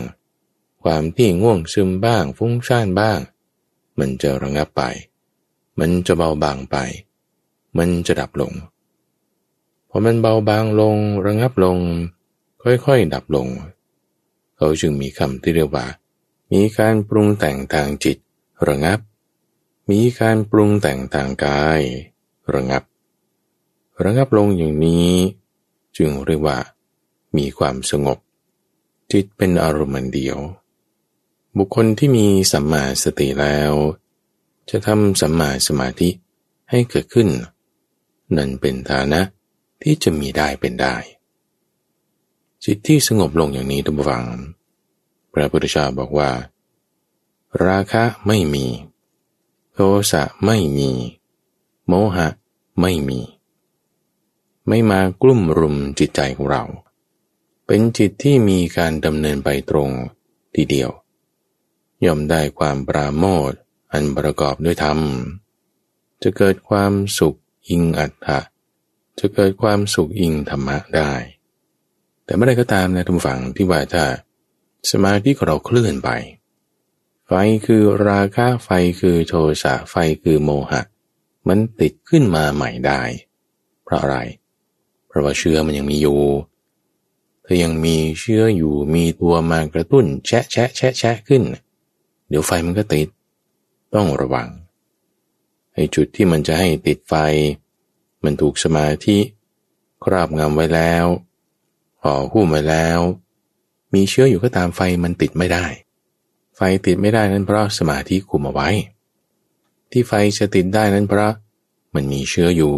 [0.82, 3.18] ความที่ง่วงซึมบ้าง ฟุ้งซ่านบ้าง
[3.98, 4.82] มันจะระงับไป
[5.78, 6.76] มันจะเบาบางไป
[7.78, 8.52] มันจะดับลง
[9.88, 10.96] พอมันเบาบางลง
[11.26, 11.78] ระงับลง
[12.62, 13.48] ค่อยๆดับลง
[14.56, 15.86] เขาจึงมีคำที่เรียกว่า
[16.52, 18.16] มีการปรุงแต่งทางจิต
[18.68, 18.98] ระงับ
[19.90, 21.80] มีการปรุงแต่งทางกาย
[22.54, 22.82] ระงับ
[24.04, 25.10] ระงับลงอย่างนี้
[25.96, 26.58] จึงเรียกว่า
[27.36, 28.18] มีความสงบ
[29.12, 30.38] จิตเป็นอารมณ์เดียว
[31.56, 33.72] บุคคลที่มีสัมมาสติแล้ว
[34.70, 36.10] จะทำสัมมาสมาธิ
[36.70, 37.28] ให้เกิดขึ้น
[38.36, 39.20] นั่นเป็นฐานะ
[39.82, 40.96] ที่จะมีได้เป็นได้
[42.64, 44.24] จิตที่สงบลงอย่างนี้ทุกฝัง
[45.32, 46.30] พระพุทธเจ้าบอกว่า
[47.66, 48.66] ราคะไม่มี
[49.72, 49.78] โท
[50.12, 50.90] สะไม่มี
[51.86, 52.28] โมหะ
[52.80, 53.20] ไม่มี
[54.68, 56.64] ไม่มากลุ่มรุมจิตใจของเรา
[57.66, 59.90] เป็นจิตที่มีการดำเนินไปตรง
[60.54, 60.90] ทีเดียว
[62.04, 63.52] ย่อมได้ความปราโมท
[63.92, 64.98] อันประกอบด้วยธรรม
[66.22, 67.36] จะเกิดความสุข
[67.68, 68.40] อิงอัตถะ
[69.18, 71.12] จะเกิดความสุขอิงธรรมะได้
[72.24, 74.04] แต่เมื่อใดก็ตามนะทุกฝั่งที่ว่าถ้า
[74.90, 76.10] สมาธิของเราเคลื่อนไป
[77.26, 77.32] ไฟ
[77.66, 78.68] คือราคะไฟ
[79.00, 80.82] คือโทสะไฟคือโมหะ
[81.48, 83.02] มันติดขึ้นมาใหม่ได้
[83.84, 84.18] เพราะอะไร
[85.06, 86.20] เพราะว่าเชื้อมันยังมีอยู่
[87.44, 91.42] ถ้ายังมีเชื้ออยู่มีตัวมากระตุ้น แชะแชะแชะแชะขึ้น
[92.28, 93.08] เดี๋ยวไฟมันก็ติด
[93.94, 94.48] ต้องระวัง
[95.74, 97.14] ไอ้จุดที่มันจะให้ติดไฟ
[98.24, 99.18] มันถูกสมาธิ
[100.04, 101.04] ครอบงำไว้แล้ว
[102.02, 102.98] ห่อหุ้มไว้แล้ว
[103.94, 105.64] มีเชื้ออยู่ก็ตามไฟมันติดไม่ได้
[106.56, 108.68] ไฟติดไม่ได้นั้นเพราะสมาธิคุมเอาไว้
[109.90, 111.32] ที่ไฟจะติดได้นั้นเพราะ
[111.94, 112.76] มันมีเชื้ออยู่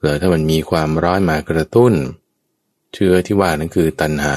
[0.00, 1.92] หรือถ้ามันมีความร้อนมากระตุ้น
[2.94, 4.36] เชื้อที่ว่านั้นคือตัณหา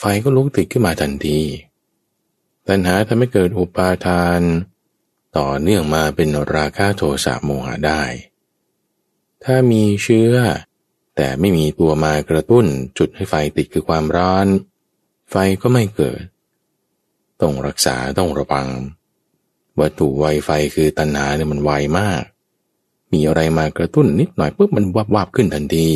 [0.00, 1.40] ไฟก็ลุกติดขึ้นมาทันที
[2.68, 4.40] ตัณหาทำให้เกิดอุปาทาน
[5.38, 8.02] ต่อเนื่องมาเป็นราคะโทสะโมหะได้
[9.44, 10.32] ถ้ามีเชื้อ
[11.16, 12.66] แต่ไม่มีตัวมากระตุ้น
[12.98, 14.46] จุดให้ไฟติดคือความร้อน
[15.30, 16.22] ไฟก็ไม่เกิด
[17.40, 18.68] ต้องรักษาต้องระวัง
[19.80, 22.22] วัตถุไวไฟคือตัณหาเนี่ยมันไวมาก
[23.12, 25.88] มีอะไรมากระตุ้นนิดหน่อยปุ๊บมันวับวับขึ้นทันที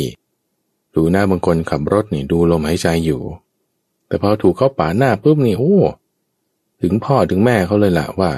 [0.95, 3.21] ดูหน้าบางคนขับรถนี่ดูลมหายใจอยู่
[4.07, 5.77] แต่พอถูกเขาป่าหน้าปุ๊บนี่โอ้
[6.81, 8.31] ถึงพ่อถึงแม่เขาเลยละว่า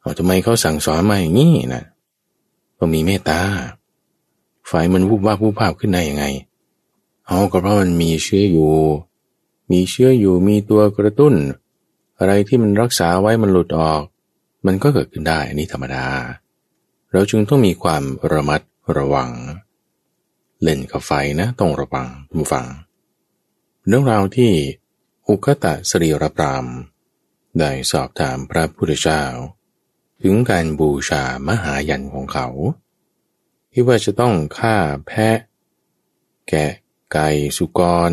[0.00, 1.84] เอาทำไมเขาสั่งสอนมาอย่างนี้นะ
[2.78, 3.40] ก็มีเมตตา
[4.68, 6.24] ไฟมันวุบวาบวุบวาบขึ้นได้ยังไง
[7.26, 8.72] เอาก็เพราะมันมีเชื้ออยู่
[9.70, 11.34] มีเชื้ออยู่มีตัวกระตุ้น
[12.18, 14.02] อะไรที่มันรักษาไว้มันหลุดออก
[14.66, 16.06] มันก็เกิดขึ้นได้นี่ธรรมดา
[17.12, 18.60] เราจึงต้องมีความระมัด
[18.96, 19.30] ระวัง
[20.62, 22.66] เล่นกับไฟนะต้องระวังทุกฝัง
[23.86, 24.52] เรื่องราวที่
[25.28, 26.66] อุคตะสรีรปราม
[27.58, 29.22] ได้สอบถามพระพุทธเจ้า
[30.22, 32.48] ถึงการบูชามหายันของเขา
[33.72, 35.38] ที่ว่าจะต้องฆ่าแพะ
[36.48, 36.72] แกะ
[37.12, 38.12] ไก่สุกร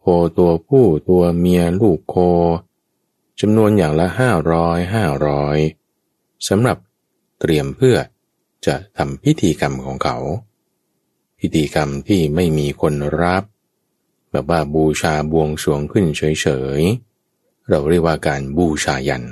[0.00, 0.04] โค
[0.38, 2.14] ตัวผู้ตัวเมียลูกโค
[3.40, 5.58] จำนวนอย่างละห้าร้อยห้าร้อย
[6.48, 6.78] สำหรับ
[7.40, 7.96] เตรียมเพื่อ
[8.66, 10.16] จะทำพิธีกรรมของเขา
[11.40, 13.44] พิธีกรรมที่ไม่มีคนรับ
[14.30, 16.48] แบบว่าบูชาบวงสรวงขึ้นเฉ
[16.78, 19.24] ยๆ เราเรียกว่าการบูชายัน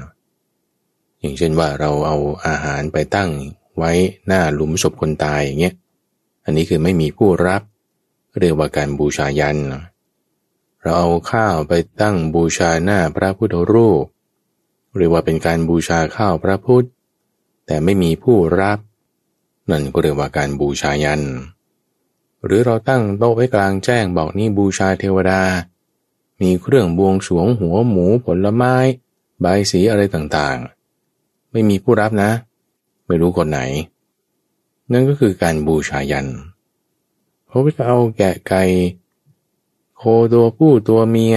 [1.21, 2.17] อย่างเช่นว่าเราเอา
[2.47, 3.31] อาหารไปตั้ง
[3.77, 3.93] ไว้
[4.27, 5.75] หน้าหลุมศพคนตายอย่างเงี้ย
[6.45, 7.63] อันนี้คือไม่มีผู้รับ
[8.41, 14.05] เรียกว่าการบูชายันเเราเอาข้าวไปตั้งบูชาหน้าพระพุทธรูป
[14.97, 16.87] เรียกว่าเป็นการบูชาข้าวพระพุทธ
[17.67, 18.79] แต่ไม่มีผู้รับ
[19.71, 21.23] นั่นก็เรียกว่าการบูชายัน
[22.45, 25.43] หรือเราตั้งโต๊ะไว้กลางแจ้งบอกนี่บูชาเทวดา
[26.41, 28.75] มีเครื่องบวงสวงหัวหมูผลไม้
[29.41, 32.31] ใบสีอะไรต่างๆ ไม่มีผู้รับนะ
[33.07, 33.61] ไม่รู้คนไหน
[34.93, 36.27] นั่นก็คือการบูชายัน
[37.49, 38.63] เขาจะเอาแกะไก่
[39.99, 41.37] โคตัวผู้ตัวเมีย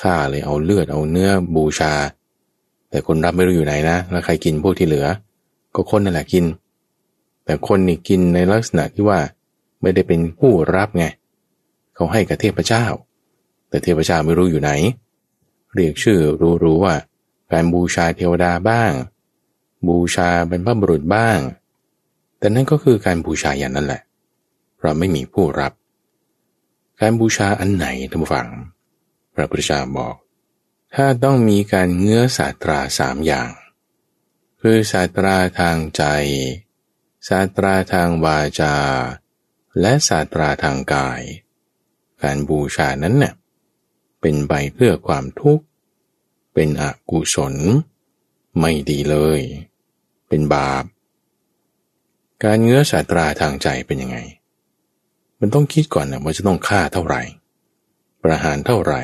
[0.00, 1.92] ฆ่าเลยเอาเลือดเอาเนื้อบูชา
[2.90, 5.06] แต่คนรับไม่รู้อยู่ไหนนะแล้วใครกินพวกที่เหลือ
[5.74, 6.44] ก็คนนั่นแหละกิน
[7.44, 9.20] แต่คนนี่กินในลักษณะที่ว่า
[9.80, 11.04] ไม่ได้เป็นผู้รับไง
[11.94, 12.84] เขาให้กับเทพเจ้า
[13.68, 14.70] แต่เทพเจ้าไม่รู้อยู่ไหน
[15.74, 16.18] เรียกชื่อ
[16.64, 16.94] รู้ๆว่า
[17.52, 18.92] การบูชาเทวดาบ้าง
[19.88, 21.38] บูชาเป็นพระบุรุษบ้าง
[22.38, 24.00] แต่นั่นก็คือการบูชาอย่างนั้นแหละ
[24.80, 25.72] เราไม่มีผู้รับ
[27.00, 28.48] การบูชาอันไหนท่านผู้ฟัง
[29.34, 30.16] พระพุทธเจ้าบอก
[30.94, 33.50] ถ้าต้องมีการเงื้อศาสตราสามอย่าง
[34.60, 36.04] คือศาสตราทางใจ
[37.28, 38.76] ศาสตราทางวาจา
[39.80, 41.22] และศาสตราทางกาย
[42.22, 43.34] การบูชานั้นเน่ย
[44.20, 45.64] เป็นไปเพื่อความทุกข์
[46.54, 47.54] เป็นอกุศล
[48.58, 49.40] ไม่ดีเลย
[50.28, 50.84] เป็นบาป
[52.44, 54.18] การเงื้อสาตราทางใจเป็นยังไง
[55.40, 57.22] มันต้องคิดก่อนนะว่าจะต้องฆ่าเท่าไหร่
[58.22, 59.02] ประหารเท่าไหร่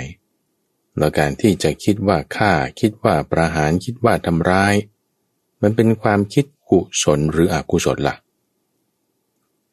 [0.98, 4.74] แล้วการที่จะคิดว่าฆ่าคิดว่าประหารคิดว่าทำร้าย
[5.62, 8.16] มันเป็นความคิดกุศลหรืออกุศลละ่ะ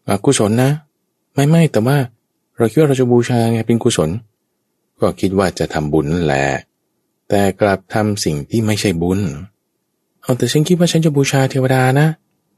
[0.09, 0.71] อกุศลนะ
[1.33, 1.97] ไม่ไม่แต่ว่า
[2.57, 4.09] เราคิดว่าเราจะบูชาไงเป็นกุศล
[5.01, 6.45] ก็คิดว่าจะทำบุญนั่นแหละ
[7.29, 9.19] แต่กลับทำสิ่งที่ไม่ใช่บุญ
[10.21, 12.07] เอาแต่ฉันคิดว่าฉันจะบูชาเทวดานะ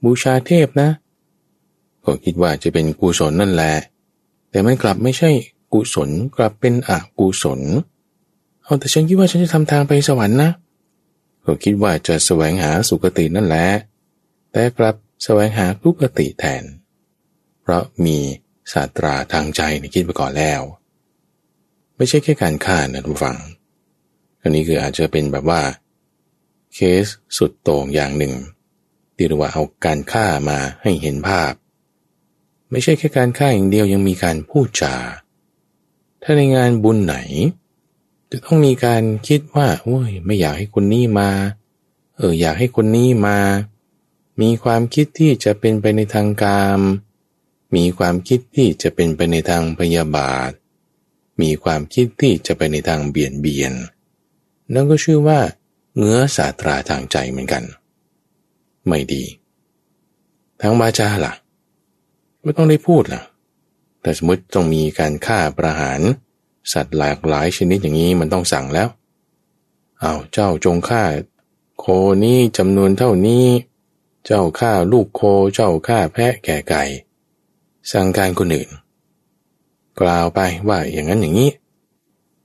[0.04, 0.90] บูชาเทพนะ
[2.04, 3.74] ก็คิดว่าจะเป็นกุศลนั่นแหละ
[4.56, 5.30] แต่มันกลับไม่ใช่
[5.74, 7.62] กุศลกลับเป็นอกุศล
[8.64, 10.52] เอาแต่ฉันคิดว่าฉันจะทำทางไปสวรรค์นะ
[11.46, 13.66] ก็คิดว่าจะแสวงหาสุคตินั่นแหละ
[14.52, 16.64] แต่กลับแสวงหาทุกติแทน
[17.62, 18.18] เพราะมี
[18.74, 20.62] ศาสตราทางใจในคิดไปก่อนแล้ว
[21.96, 23.38] ไม่ใช่แค่การฆ่านะทุกฝัง
[24.42, 25.62] อันนี้คืออาจจะเป็นแบบว่า
[26.74, 27.06] เคส
[27.38, 28.34] สุดโต่งอย่างหนึ่ง
[29.16, 31.54] ที่เรียกว่าเอาการฆ่ามาให้เห็นภาพ
[32.72, 34.96] ไม่ใช่แค่การฆ่าอย่างเดียวยังมีการพูดจา
[36.24, 37.16] ถ้าในงานบุญไหน
[38.32, 41.30] จะต้องมีการคิดว่าโอ้ยไม่อยากให้คนนี้มา
[42.18, 43.38] เอออยากให้คนนี้มา
[44.42, 46.82] มีความคิดที่จะเป็นไปในทางกาม
[47.76, 50.52] มีความคิดที่จะเป็นไปในทางพยาบาท
[51.42, 53.74] มีความคิดที่จะไปในทางเบียดเบียน
[54.74, 55.40] นั่นก็ชื่อว่า
[55.98, 57.64] เงื้อสาตราทางใจเหมือนกัน
[58.88, 59.24] ไม่ดี
[60.62, 61.34] ทั้งบาจาล่ะ
[62.46, 63.22] ไม่ต้องได้พูดล่ะ
[64.02, 66.02] แต่สมมติต้องมีการฆ่าประหาร
[66.74, 68.88] สัตว์หลากหลายชนิดอย่างนี้มันต้องสั่งแล้ว
[70.00, 71.04] เอาเจ้าจงฆ่า
[71.80, 71.86] โค
[72.24, 73.46] นี้จำนวนเท่านี้
[74.26, 75.22] เจ้าฆ่าลูกโค
[75.54, 76.84] เจ้าฆ่าแพะแก่ไก่
[77.92, 78.70] สั่งการคนอื่น
[80.00, 81.52] กล่าวไปว่าอย่างนั้นอย่างนี้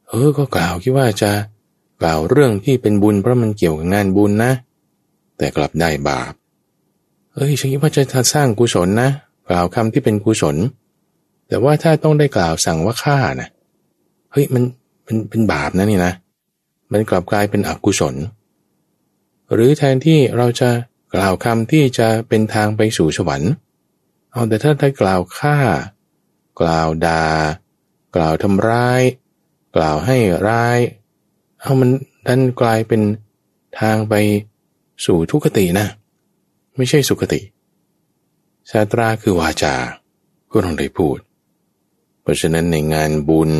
[0.08, 1.30] เออ ก็กล่าวคิดว่าจะ
[2.00, 4.52] กล่าวเรื่องที่เป็นบุญเพราะมันเกี่ยวกับงานบุญนะ
[5.36, 6.32] แต่กลับได้บาป
[7.34, 8.02] เอ้ยฉันคิดว่าจะ
[8.34, 9.10] สร้างกุศลนะ
[9.48, 10.56] กล่าวคำที่เป็นกุศล
[11.48, 13.48] แต่ว่าถ้าต้องได้กล่าวสั่งว่าฆ่านะ
[14.32, 14.62] เฮ้ยมัน
[15.04, 16.12] เป็นเป็นบาปนะนี่นะ
[16.92, 18.14] มันกลับกลายเป็นอกุศล
[19.52, 20.70] หรือแทนที่เราจะ
[21.14, 23.52] กล่าวคำที่จะเป็นทางไปสู่สวรรค์
[24.32, 25.56] เอาแต่ถ้าได้กล่าวฆ่า
[26.60, 27.24] กล่าวดา่า
[28.16, 29.02] กล่าวทำร้าย
[29.76, 30.16] กล่าวให้
[30.48, 30.78] ร้าย
[31.60, 31.90] เอามัน
[32.26, 33.02] ดันกลายเป็น
[33.80, 34.14] ทางไป
[35.06, 35.86] สู่ทุกขตินะ
[36.76, 37.40] ไม่ใช่สุขติ
[38.70, 39.76] ศาตราคือวาจา
[40.52, 41.18] ก็ต้องได้พูด
[42.22, 43.52] เพราะฉะนั้นในงานบุญ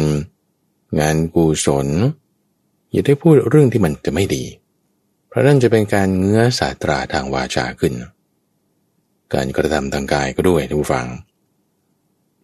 [1.01, 1.89] งานกุศล
[2.91, 4.45] อย่าได้พูดเรื่องที่มันจะไม่ดี
[5.29, 7.95] เพราะนั่นจะเป็นการเงื้อศาตราทางวาจาขึ้น
[9.35, 11.07] การกระทำทางกายก็ด้วยท่านผู้ฟัง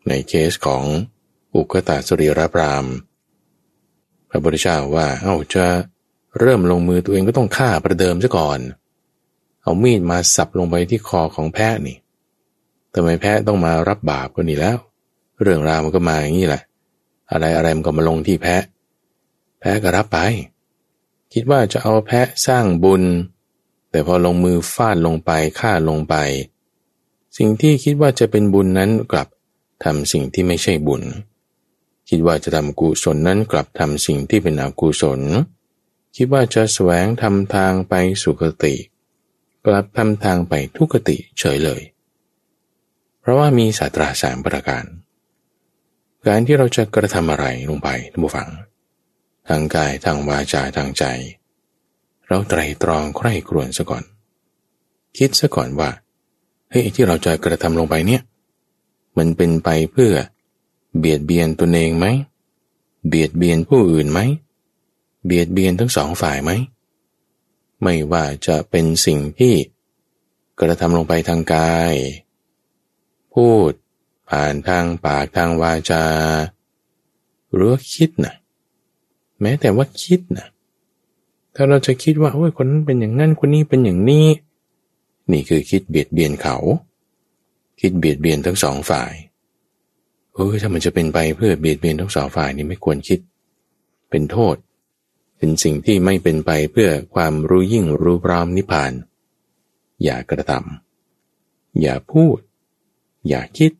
[0.08, 0.84] ในเคสของ
[1.54, 2.86] อุกตาสรีรพราม
[4.28, 5.66] พระพุทธเจ้าว่า เอ้าจะ
[6.38, 8.58] เริ่มลงมือตัวเองก็ต้องฆ่าประเดิมซะก่อน
[9.62, 11.96] เอามีดมาสับลงไปที่คอของแพะนี่
[12.96, 14.78] ทำไมแพะต้องมารับบาปก็นี่แล้ว
[15.42, 16.62] เรื่องราวมันก็มาอย่างนี้แหละ
[17.30, 18.62] อะไรอะไรมันก็มาลงที่แพะ
[19.60, 20.18] แพะก็รับไป
[21.32, 23.02] คิดว่าจะเอาแพะสร้างบุญ
[23.90, 25.30] แต่พอลงมือฟาดลงไป
[25.60, 26.14] ฆ่าลงไป
[27.36, 29.28] สิ่งที่คิดว่าจะเป็นบุญนั้นกลับ
[29.84, 31.02] ทำสิ่งที่ไม่ใช่บุญ
[32.08, 35.20] คิดว่าจะทำกุศลนั้นกลับทำสิ่งที่เป็นอกุศล
[36.16, 38.74] คิดว่าจะแสวงทำทางไปสุคติ
[39.66, 41.82] กลับทำทางไปทุกติเฉยเลย
[43.26, 44.84] เพราะว่ามีศาสตราสามประการ
[46.26, 48.48] การที่เราจะกระทำอะไรลงไปท่านผู้ฟัง
[49.48, 51.04] ทางกายทางวาจาทางใจ
[52.26, 54.04] เราไตรตรองใคร่ครวญซะก่อน
[55.18, 55.90] คิดซะก่อนว่า
[56.70, 58.22] เฮ้ยที่เราจะกระทำลงไปเนี่ย
[59.18, 60.12] มันเป็นไปเพื่อ
[60.98, 62.06] เบียดเบียนตนเองไหม
[63.08, 64.20] เบียดเบียนผู้อื่นไหม
[65.24, 66.50] เบียดเบียนทั้งสองฝ่ายไหม
[67.82, 69.54] ไม่ว่าจะเป็นสิ่งที่
[70.60, 71.94] กระทำลงไปทางกาย
[73.36, 73.72] พูด
[74.30, 76.04] ผ่านทางปากทางวาจา
[77.54, 78.34] หรือคิดนะ
[79.40, 80.46] แม้แต่ว่าคิดนะ
[81.54, 84.26] ถ้าเราจะคิดว่าโอ้ยคนนั้นเป็นอย่างนั้นคนนี้เป็นอย่างนี้
[85.30, 86.56] นี่คือคิดเบียดเบียนเขา
[87.80, 89.12] คิดเบียดเบียนทั้งสองฝ่าย
[90.34, 93.20] เออถ้ามันจะเป็นไปเพื่อเบียดเบียนทั้งสองฝ่ายนี่ไม่ควรคิด
[94.10, 94.56] เป็นโทษ
[95.36, 98.92] เป็นสิ่งที่ไม่เป็นไปเพื่อความรู้ยิ่งรู้พร้อมนิพพาน
[100.04, 102.38] อย่ากระทำอย่าพูด
[103.28, 103.72] อย่าคิด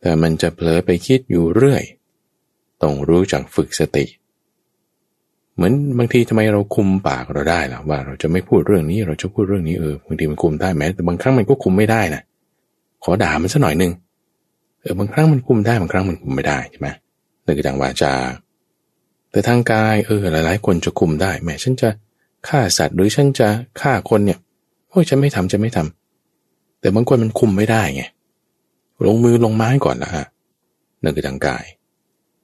[0.00, 1.82] แต่มันจะเผลอไปคิดอยู่เรื่อย
[2.82, 4.04] ต้องรู้จักฝึกสติ
[5.54, 12.22] เหมือนบางทีทำไมเราคุมปากเราได้ล่ะว่า เราจะไม่พูดเรื่องนี้ เราจะพูดเรื่องนี้เออบางทีมันคุมได้แม้แต่บางครั้งมันก็คุมไม่ได้นะ
[13.04, 13.92] ขอด่ามันสักหน่อยหนึ่ง
[14.80, 16.88] เออบางครั้งมันคุมได้บางครั้งมันคุมไม่ได้ใช่ไหม
[17.44, 18.14] นั่นคือทางวาจา
[19.30, 21.88] แต่ทางกายเออหลาย ๆ คนจะคุมได้แม้ฉันจะ
[22.48, 23.48] ฆ่าสัตว์หรือฉันจะ
[23.80, 24.38] ฆ่าคนเนี่ย
[24.88, 26.01] โอ้ยฉันไม่ทำจะไม่ทำ
[26.82, 28.02] แต่บางคนมันคุมไม่ได้ไง
[29.06, 30.26] ลงมือลงไม้ก่อนละฮะ
[31.02, 31.64] นั่นคือทางกาย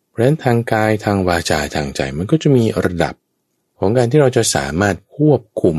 [0.09, 3.15] เพราะฉะนั้นทางกายทางวาจาทางใจมันก็จะมีระดับ
[3.79, 5.79] ของการที่เราจะสามารถควบคุม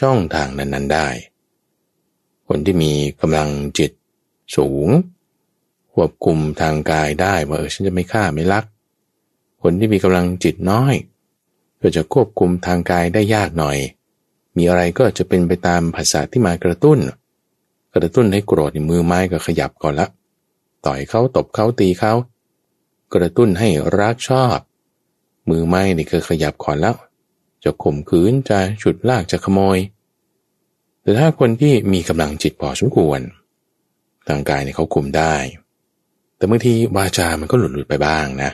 [0.00, 1.08] ช่องทางนั้น ๆได้
[2.48, 3.92] คนที่มีกำลังจิต
[4.56, 4.88] สูง
[5.94, 8.64] ควบคุมทางกายได้ว่าเออฉันจะไม่ฆ่าไม่ลัก
[9.62, 10.94] คนที่มีกำลังจิตน้อย
[11.80, 13.78] ก็จะควบคุมทางกายได้ยากหน่อย
[14.56, 16.98] มีอะไรก็จะเป็นไปตามภาษาที่มากระตุ้น
[17.96, 20.08] กระตุ้นให้โกรธมือไม้ก็ขยับก่อนละ
[20.86, 22.12] ต่อยเขาตบเขาตีเขา
[23.14, 24.58] กระตุ้นให้รักชอบ
[25.48, 26.96] มือไม้นี่ก็ขยับก่อนแล้ว
[27.64, 29.78] จะข่มขืนจะฉุดลากจะขโมย
[31.02, 33.20] แต่ถ้าคนที่มีกำลังจิตพอสมควร
[34.28, 35.34] ทางกายเนี่ยเขาคุมได้
[36.36, 38.50] แต่บางทีวาจา มันก็หลุดหลุดไปบ้างนะ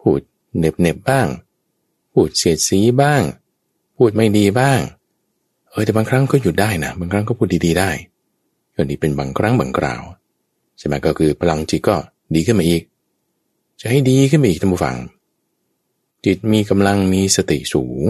[0.00, 0.20] พูด
[0.58, 1.26] เน็บเน็บบ้าง
[2.12, 3.22] พูดเสียดสีบ้าง
[3.96, 4.80] พูดไม่ดีบ้าง
[5.70, 7.90] เออแต่บางครั้งก็หยุดได้นะ บางครั้งก็พูดดีๆได้
[8.78, 10.02] ก็นี่เป็นบางครั้งบางคราว
[10.78, 11.96] ใช่ไหมก็คือพลังจิตก็
[12.34, 12.82] ดีขึ้นมาอีก
[13.80, 14.96] จะให้ดีขึ้นมาอีกท่านผู้ฟัง
[16.26, 18.06] จิตมีกำลังมีสติสูง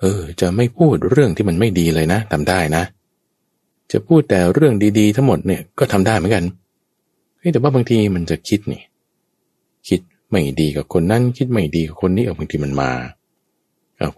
[0.00, 2.82] เออ จะไม่พูดเรื่องที่มันไม่ดีเลยนะทำได้นะ
[3.92, 6.44] จะพูดแต่เรื่องดีๆ ทั้งหมดเนี่ยก็ทำได้เหมือนกัน
[7.52, 8.82] แต่ว่าบางทีมันจะคิดนี่
[9.88, 10.00] คิด
[10.30, 12.90] ไม่ดีกับคนนั้น คิดไม่ดีกับคนนี้เออบางทีมันมา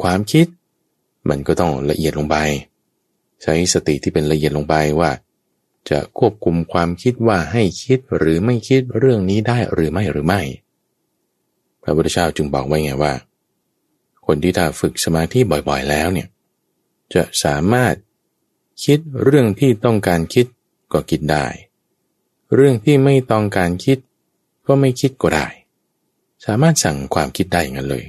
[0.03, 0.47] ความคิด
[1.29, 2.37] มันก็ต้องละเอียดลงไป
[3.43, 5.11] ใช้สติที่เป็นละเอียดลงไปว่า
[5.91, 10.41] จะควบคุมความคิดว่าให้คิดหรือไม่คิดเรื่องนี้ได้หรือไม่หรือไม่
[11.83, 13.13] พระพุทธเจ้าจึงบอกไว้ไงว่า
[14.27, 16.29] คนที่ถ้าฝึกสมาธิบ่อยๆแล้วเนี่ย
[17.15, 17.95] จะสามารถ
[18.85, 20.47] คิดเรื่องที่ต้องการคิด
[20.93, 21.47] ก็คิดได้
[22.55, 23.99] เรื่องที่ไม่ต้องการคิด
[24.67, 25.47] ก็ไม่คิดก็ได้
[26.45, 28.05] สามารถสั่งความคิดได้อย่างนั้นเลย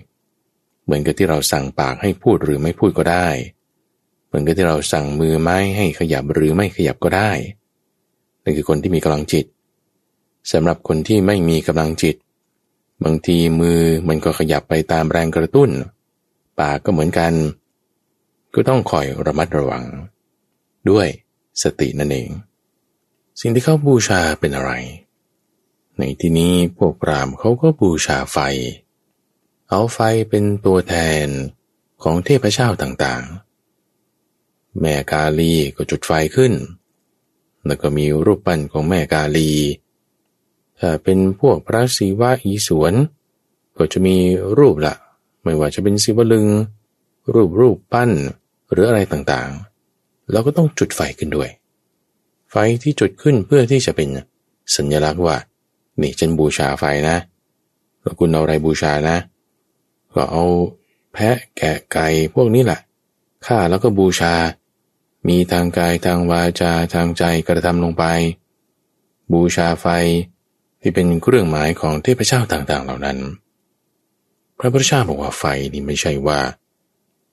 [0.84, 3.28] เหมือนกับที่เราสั่งปากให้พูดหรือไม่พูดก็ได้
[4.28, 7.32] เหมือนกับที่เราสั่งมือไม้ให้ขยับหรือไม่ขยับก็ได้
[8.44, 9.46] นั่นคือคนที่มีกำลังจิต
[10.52, 12.16] สำหรับคนที่ไม่มีกำลังจิต
[13.04, 15.70] บางทีมือมันก็ขยับไปตามแรงกระตุ้น
[16.60, 17.34] ปากก็เหมือนกัน
[18.54, 19.86] ก็ต้องคอยระมัดระวัง
[20.90, 21.08] ด้วย
[21.64, 22.30] สตินั่นเอง
[23.40, 24.72] สิ่งที่เขาบูชาเป็นอะไร
[25.98, 28.38] ในที่นี้พวกพรามเขาก็บูชาไฟ
[29.70, 30.00] เอาไฟ
[30.30, 31.28] เป็นตัวแทน
[32.04, 36.54] ของเทพเจ้าต่างๆ แม่กาลีก็จุดไฟขึ้น
[37.70, 39.52] แล้วก็มีรูปปั้นของแม่กาลี
[40.80, 42.94] ถ้าเป็นพวกพระศิวะอีสวน
[43.78, 44.16] ก็จะมี
[44.58, 44.94] รูปละ
[45.44, 46.48] ไม่ว่าจะเป็นศิวลึง
[47.34, 48.12] รูปรูปปั้น
[48.72, 51.50] หรืออะไรต่างๆ เราก็ต้องจุดไฟขึ้นด้วย
[52.52, 54.10] ไฟที่จุดขึ้นเพื่อที่จะเป็น
[54.76, 55.36] สัญลักษณ์ว่า
[56.02, 57.18] นี่ฉันบูชาไฟนะ
[58.02, 59.18] แล้วคุณเอาอะไรบูชานะ
[60.14, 60.44] ก็เอา
[61.14, 62.80] แพะแกะไก่พวกนี้แหละ
[63.46, 64.34] ฆ่าแล้วก็บูชา
[65.28, 68.06] มีทางกายทางวาจาทางใจกระทำลงไป
[69.32, 69.88] บูชาไฟ
[70.82, 73.18] ที่เป็นเครื่องหมายของเทพเจ้าต่างๆเหล่านั้น
[74.60, 76.40] พระพุทธเจ้าบอกว่าไฟนี่ไม่ใช่ว่า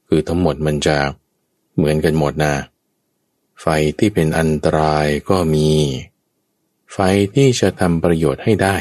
[0.09, 0.97] คือทั้งหมดมันจะ
[1.77, 2.55] เหมือนกันหมดนะ
[3.61, 3.67] ไฟ
[3.99, 5.69] ที่เป็นอันตรายก็มี
[6.93, 6.99] ไฟ
[7.35, 8.77] ที่จะทำประโยชน์ให้ได้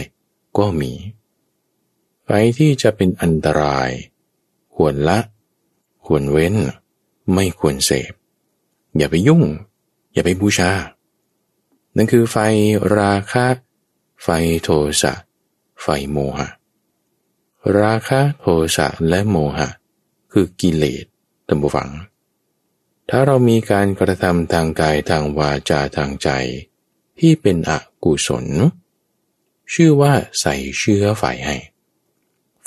[0.57, 0.91] ก็มี
[2.25, 3.89] ไฟที่จะเป็นอันตราย
[4.75, 5.19] ควรละ
[6.05, 6.55] ควรเว้น
[7.33, 8.11] ไม่ควรเสพ
[8.97, 9.43] อย่าไปยุ่ง
[10.13, 10.71] อย่าไปบูชา
[11.95, 12.37] นั่นคือไฟ
[12.97, 13.45] ราคะ
[14.23, 14.27] ไฟ
[14.63, 14.69] โท
[15.01, 15.13] สะ
[15.81, 16.47] ไฟโมหะ
[17.79, 19.67] ราคะโทสะและโมหะ
[20.31, 21.05] คือกิเลส
[21.47, 21.89] ตัมบูฟัง
[23.09, 26.29] ถ้าเรามีการกระทำทางกายทางวาจาทางใจ
[27.19, 27.71] ที่เป็นอ
[28.03, 28.45] กุศล
[29.73, 31.55] ชื่อว่าใส่เชื้อไฟให้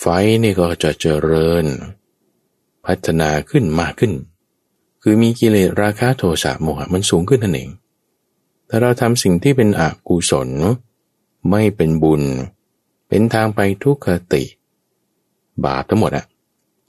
[0.01, 0.05] ไฟ
[0.43, 1.67] นี่ก็จะเจริญ
[2.85, 4.13] พัฒนาขึ้นมากขึ้น
[5.11, 7.71] คือมีกิเลสราคะโทสะโมหะมันสูงขึ้นนั่นเอง
[8.69, 10.49] ถ้าเราทำสิ่งที่เป็นอกุศล
[11.51, 12.23] ไม่เป็นบุญ
[13.09, 14.45] เป็นทางไปทุกขติ
[15.65, 16.27] บาปทั้งหมดอะ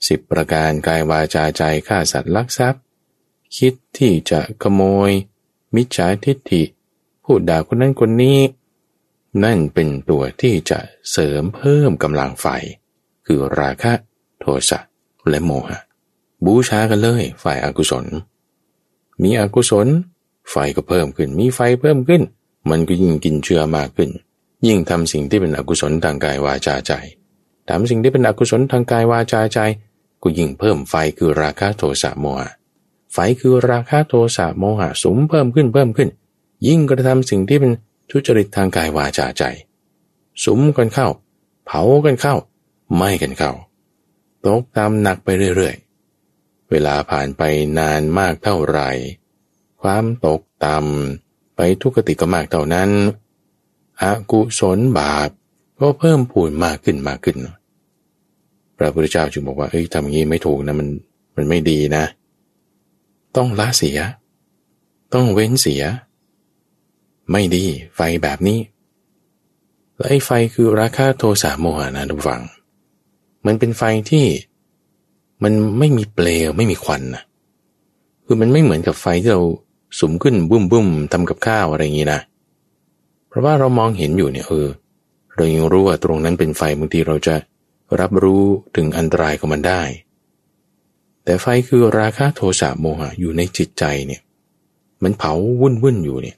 [0.07, 2.82] สิบประการกายวาจาใจฆ่าสัตว์ลักทรัพย์
[3.57, 5.11] คิดที่จะขโมย
[5.76, 6.63] มิจฉาทิฏฐิ
[7.24, 8.39] พูดด่าคนนั้นคนนี้
[9.43, 10.80] นั่นเป็นตัวที่จะ
[11.11, 12.47] เสริมเพิ่มกำลังไฟ
[13.26, 13.93] คือราคะ
[14.39, 14.80] โทสะ
[15.32, 15.80] และโมหะ
[16.45, 18.05] บูชากันเลย ฝ่ายอากุศล
[19.21, 19.87] มีอกุศล
[20.49, 22.21] ไฟก็เพิ่มขึ้น มีไฟเพิ่มขึ้น
[22.69, 24.09] มันก็ยิ่งกินเชื้อมากขึ้น
[24.67, 26.91] ยิ่งทำสิ่งที่เป็นอกุศลทางกายวาจาใจ
[27.69, 29.59] ทำสิ่งที่เป็นอกุศลทางกายวาจาใจ
[30.21, 32.49] ก็ยิ่งเพิ่มไฟคือราคะโทสะโมหะ
[33.13, 36.09] ไฟคือราคะโทสะโมหะสุมเพิ่มขึ้นเพิ่มขึ้น
[36.67, 37.71] ยิ่งกระทำสิ่งที่เป็น
[38.09, 39.43] ทุจริตทางกายวาจาใจ
[40.43, 41.07] สุมกันเข้า
[41.65, 42.35] เผากันเข้า
[42.95, 43.51] ไหม้กันเข้า
[44.45, 45.88] ตกตามหนักไปเรื่อยๆ
[46.72, 47.41] เวลาผ่านไป
[47.80, 48.89] นานมากเท่าไหร่
[49.82, 52.89] ความตกต่ำไปทุกขติก็มากเท่านั้น
[54.01, 55.30] อากุศลบาป
[55.80, 57.38] ก็เพิ่มพูนมากขึ้นมากขึ้น
[58.78, 60.88] พระพุทธเจ้าจึงบอกว่าเอ้ยทำอย่างนี้ไม่ถูกนะมัน
[61.36, 62.03] มันไม่ดีนะ
[63.36, 63.97] ต้องละเสีย
[65.13, 65.84] ต้องเว้นเสีย
[67.32, 67.63] ไม่ดี
[67.95, 68.59] ไฟแบบนี้
[69.95, 72.41] และไอ้ไฟคือราคาโทสะโมหะนะทุกฝัง
[73.45, 74.26] มันเป็นไฟที่
[75.43, 77.23] มันไม่มีเปลวไม่มีควันนะ
[78.25, 79.43] คือมันไม่เหมือนกับไฟที่เรา
[79.99, 82.19] สุมขึ้นบุ้มบุ้มทำกับข้าวอะไรอย่างนี้นะ
[83.27, 84.67] เพราะว่าเรามองเห็นอยู่เนี่ยเออ
[85.35, 87.35] เรายังรู้ว่าตรงนั้นเป็นไฟบางทีเราจะ
[87.99, 88.43] รับรู้
[88.75, 89.81] ถึงอันตรายของมันได้
[91.23, 94.21] แต่ไฟคือราคะโทสะโมหะอยู่ในจิตใจเนี่ย
[95.03, 96.37] มันเผาวุ่นวุ่นอยู่เนี่ย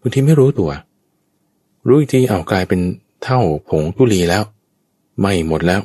[0.00, 0.70] บางทีไม่รู้ตัว
[1.86, 2.80] รู้อีกทีเอากลายเป็น
[3.24, 4.42] เท่าผงทุลีแล้ว
[5.20, 5.80] ไม่หมดแล้ว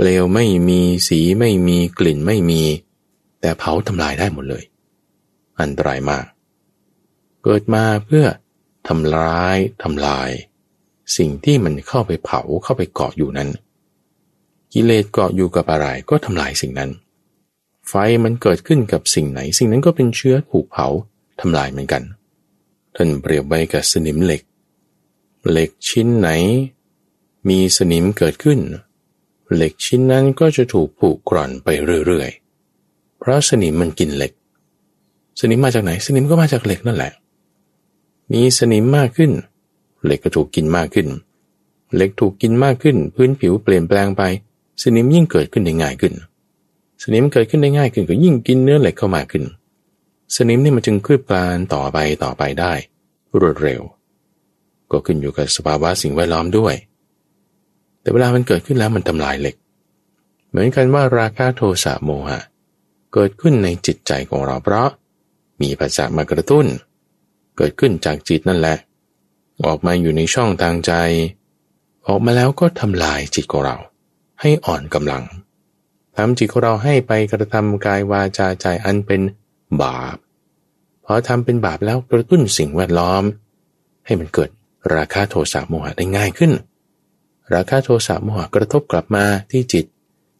[0.00, 2.62] เปลวไม่มีสีไม่มีกลิ่นไม่มี
[3.40, 4.64] แต่เผาทำลายได้หมดเลย
[5.60, 6.24] อันตรายมาก
[7.42, 8.24] เกิดมาเพื่อ
[8.88, 10.30] ทำร้ายทำลาย
[11.16, 13.48] สิ่งที่มันเข้าไปเผาเข้าไปเกาะอยู่นั้น
[14.72, 16.90] กิเลสเกาะอยู่กับอะไรก็ทำลายสิ่งนั้น
[17.88, 17.94] ไฟ
[18.24, 20.86] มันเกิดขึ้นกับสิ่งไหน สิ่งนั้นก็เป็นเชื้อถูกเผา
[21.40, 22.02] ทำลายเหมือนกัน
[22.96, 24.42] ท่านเปรียบไว้กับสนิมเหล็ก
[25.50, 26.28] เหล็กชิ้นไหน
[27.48, 28.58] มีสนิมเกิดขึ้น
[29.54, 31.68] เหล็กชิ้นนั้นก็จะถูกผูกกร่อนไป
[32.06, 34.32] เรื่อยๆ เพราะสนิมมันกินเหล็ก
[35.40, 37.12] สนิมมาจากไหน สนิมก็มาจากเหล็กนั่นแหละ
[38.32, 39.32] มีสนิมมากขึ้น
[40.04, 41.08] เหล็กก็ถูกกินมากขึ้น
[41.94, 44.22] เหล็กถูกกินมากขึ้น พื้นผิวเปลี่ยนแปลงไป
[44.82, 46.14] สนิมยิ่งเกิดขึ้นได้ง่ายขึ้น
[47.02, 49.44] สนิมเกิดขึ้นได้ง่ายขึ้นก็ยิ่งกินเนื้อเหล็กเข้ามาขึ้น
[50.36, 52.72] สนิมนี่มันจึงคืบคลานต่อไปต่อไปได้
[53.40, 53.82] รวดเร็ว
[54.90, 56.74] ก็ขึ้นอยู่กับสภาวะสิ่งแวดล้อมด้วย
[58.08, 59.56] แต่เวลามันเกิดขึ้นแล้วมันทำลายเหล็ก
[60.50, 62.40] เหมือนกันว่าราคะโทสะโมหะ
[63.12, 64.88] เกิดขึ้นในจิตใจของเราเพราะ
[65.60, 66.66] มีภาษามากระตุ้น
[67.56, 68.76] เกิดขึ้นจากจิตนั่นแหละ
[69.64, 70.92] ออกมาอยู่ในช่องทางใจ
[72.06, 73.76] ออกมาแล้วก็ทำลายจิตของเรา
[74.40, 75.24] ให้อ่อนกำลัง
[76.16, 79.20] ทำจิตของเราให้ไปกระทำกายวาจาใจอันเป็น
[79.82, 80.16] บาป
[81.04, 83.22] พอทำเป็นบาปแล้วกระตุ้นสิ่งแวดล้อม
[84.06, 84.50] ให้มันเกิด
[84.94, 86.52] ราคะโทสะโมหะได้ง่ายขึ้น
[87.54, 89.84] ราคะโทสะโมหะกระทบกลับมาที่จิต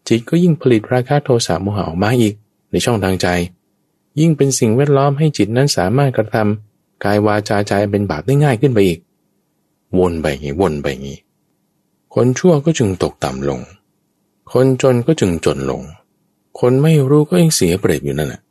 [0.08, 2.34] จิตก็ยิ่งผลิตราคะโทสะโมหะออกมาอีก
[2.70, 3.28] ในช่องทางใจ
[4.20, 8.98] ยิ่งเป็นสิ่งแวดล้อมให้จิตนั้นสามารถกระทำกายวาจาใจเป็นบาปได้ง่ายขึ้นไปอีก
[9.98, 11.18] วนไปอย่างนี้วนไปอย่างนี้
[12.14, 13.60] คนชั่วก็จึงตกต่ำลง
[14.52, 15.82] คนจนก็จึงจนลง
[16.60, 18.42] คนไม่รู้ก็ยังเสียเปรียบอยู่นั่นแหละ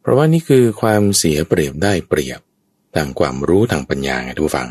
[0.00, 2.40] เพราะว่านี่คือความเสียเปรียบได้เปรียบ
[2.94, 4.68] ทางความรู้ทางปัญญาไงทุกฝัง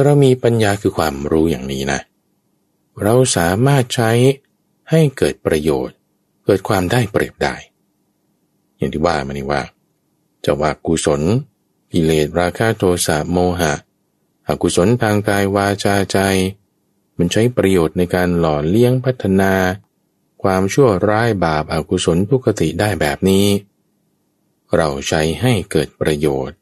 [0.00, 2.00] ้าเรามีปัญญาคือความรู้อย่างนี้นะ
[3.02, 4.10] เราสามารถใช้
[4.90, 5.96] ให้เกิดประโยชน์
[6.44, 7.54] เกิดความได้เปรียบได้
[8.76, 9.62] อย่างที่ว่ามานี่ว่า
[10.44, 11.22] จะว่ากุศล
[11.92, 13.72] กิเลสราคะโทสะโมหะ
[14.48, 16.18] อกุศลทางกายวาจาใจ
[17.16, 19.52] มันใช้ประโยชน์ในการหล่อเลี้ยงพัฒนา
[20.42, 23.46] ความชั่วร้ายบาปอากุศลทุกขติได้แบบนี้
[24.76, 26.56] เราใช้ให้เกิดประโยชน์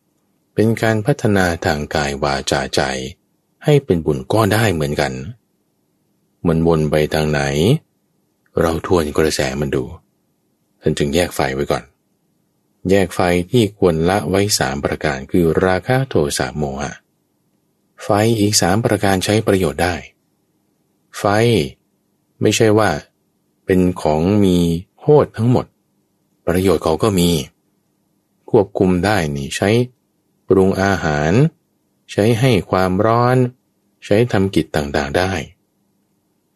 [0.55, 2.83] เป็นการพัฒนาทางกายวาจาใจ
[3.65, 5.13] ให้เป็นบุญก็ได้เหมือนกัน
[6.47, 7.41] มันวนไปทางไหน
[8.61, 9.85] เราทวนกระแสมันดู
[10.81, 11.85] ท่านจึงแยกไฟไว้ก่อน
[12.91, 16.93] แยกไฟที่ควรละไว้สามประการคือราคะโทสะโมหะ
[18.03, 18.09] ไฟ
[18.41, 19.95] อีกสามประการใช้ประโยชน์ได้
[21.19, 21.25] ไฟ
[22.41, 22.91] ไม่ใช่ว่า
[23.65, 24.57] เป็นของมี
[25.01, 25.67] โทษทั้งหมด
[26.47, 27.31] ประโยชน์เขาก็มี
[28.51, 29.71] ควบคุมได้นี่ใช้
[30.49, 31.33] ปรุงอาหาร
[32.11, 33.37] ใช้ให้ความร้อน
[34.05, 35.33] ใช้ทำกิจต่างๆได้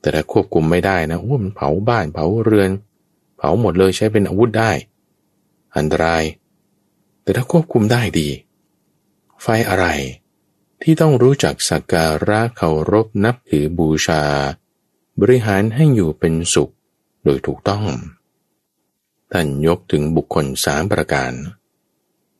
[0.00, 2.70] แต่ถ้าควบคุมไม่ได้นะว่ามันเผาบ้านเผาเรือน
[3.36, 4.70] เผาหมดเลยใช้เป็นอาวุธได้
[5.76, 6.24] อันตราย
[7.22, 8.28] แต่ถ้าควบคุมได้ดี
[9.42, 9.86] ไฟอะไร
[10.82, 14.22] ที่ต้องรู้จักสักการะเคารพนับถือบูชา
[15.20, 16.72] บริหารให้อยู่เป็นสุข
[17.24, 17.84] โดยถูกต้อง
[19.32, 21.32] ท่านยกถึงบุคคลสามประการ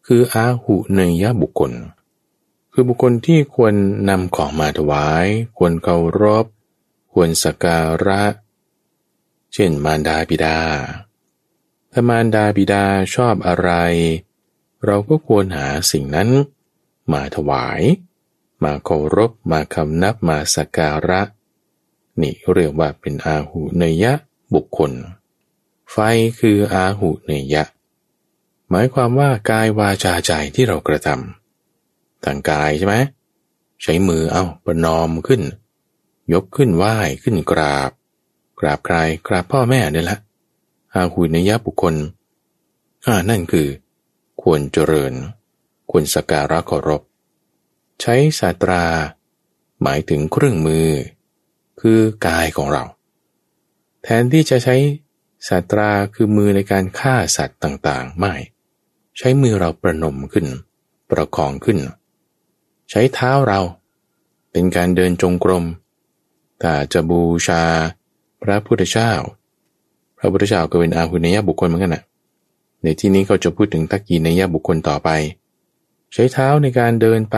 [0.07, 1.73] คืออาหุเนยบุคคล
[2.73, 3.75] คือบุคคลที่ควร
[4.09, 6.47] นำของมาถวาย ควรเคารพ
[7.13, 8.23] ควรสักการะ
[9.53, 10.59] เช่นมารดาบิดา
[11.93, 13.71] ถ้ามารดาบิดาชอบอะไร
[14.85, 16.29] เราก็ควรหาสิ่งนั้น
[17.13, 17.81] มาถวาย
[18.65, 21.23] มาเคารพ มาคำนับ มาสักการะ
[22.21, 24.13] นี่เรียกว่าเป็นอาหุเนยะ
[24.55, 24.93] บุคคล
[25.91, 25.97] ไฟ
[26.41, 27.65] คืออาหุเนยะ
[28.71, 31.40] หมายความว่ากายวาจาใจที่เรากระทำ
[32.25, 32.97] ทางกายใช่ไหม
[33.83, 35.43] ใช้มือเอาประนอมขึ้น
[36.33, 37.91] ยกขึ้นไหว้ขึ้นกราบ
[38.61, 38.97] กราบใคร
[39.27, 40.19] กราบพ่อแม่เนี่แหละ
[40.95, 41.95] อาหุเนยะบุคคล
[43.07, 43.69] อ่านั่นคือ
[44.43, 45.13] ควรเจริญ
[45.91, 47.03] ควรสการะเคารพ
[48.01, 48.85] ใช้สาตรา
[49.83, 50.89] หมายถึงเครื่องมือ
[51.81, 52.85] คือกายของเรา
[54.03, 54.77] แทนที่จะใช้
[55.49, 58.35] สัตราคือมือในการฆ่าสัตว์ต่างๆ ไม่
[59.19, 60.47] ใช้มือเราประนมขึ้น
[61.11, 61.79] ประคองขึ้น
[62.91, 63.61] ใช้เท้าเรา
[64.53, 65.65] เป็นการเดินจงกรม
[66.63, 67.63] ถ้าจะบูชา
[68.43, 69.13] พระพุทธเจ้า
[70.19, 72.05] พระพุทธเจ้าก็เป็นอาหุเนยบุคคลเหมือนกันนะ
[72.83, 75.09] ในที่นี้เขาจะพูดถึงทักกีนยบุคคลต่อไป
[76.13, 77.37] ใช้เท้าในการเดินไป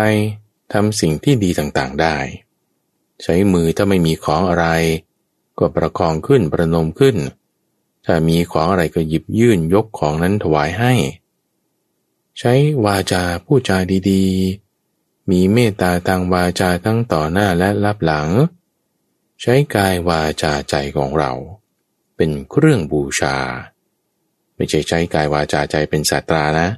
[0.72, 2.16] ทำสิ่งที่ดีต่างๆได้
[3.22, 4.66] ใช้มือถ้าไม่มีของอะไร
[5.58, 7.16] ก็ประคองขึ้นประนมขึ้น
[8.04, 10.92] ถ้ามีของอะไรก็หยิบยื่นยกของนั้นถวายให้
[12.38, 12.52] ใช้
[12.84, 13.78] วาจาพูดจา
[14.10, 14.61] ดีๆ
[15.30, 18.28] มีเมตตาทางวาจาทั้งต่อหน้าและรับหลัง
[19.40, 21.32] ใช้กายวาจาใจของเรา
[22.16, 23.36] เป็นเครื่องบูชา
[24.56, 26.68] ไม่ใช่ใช้กายวาจาใจเป็นศาสตรานะ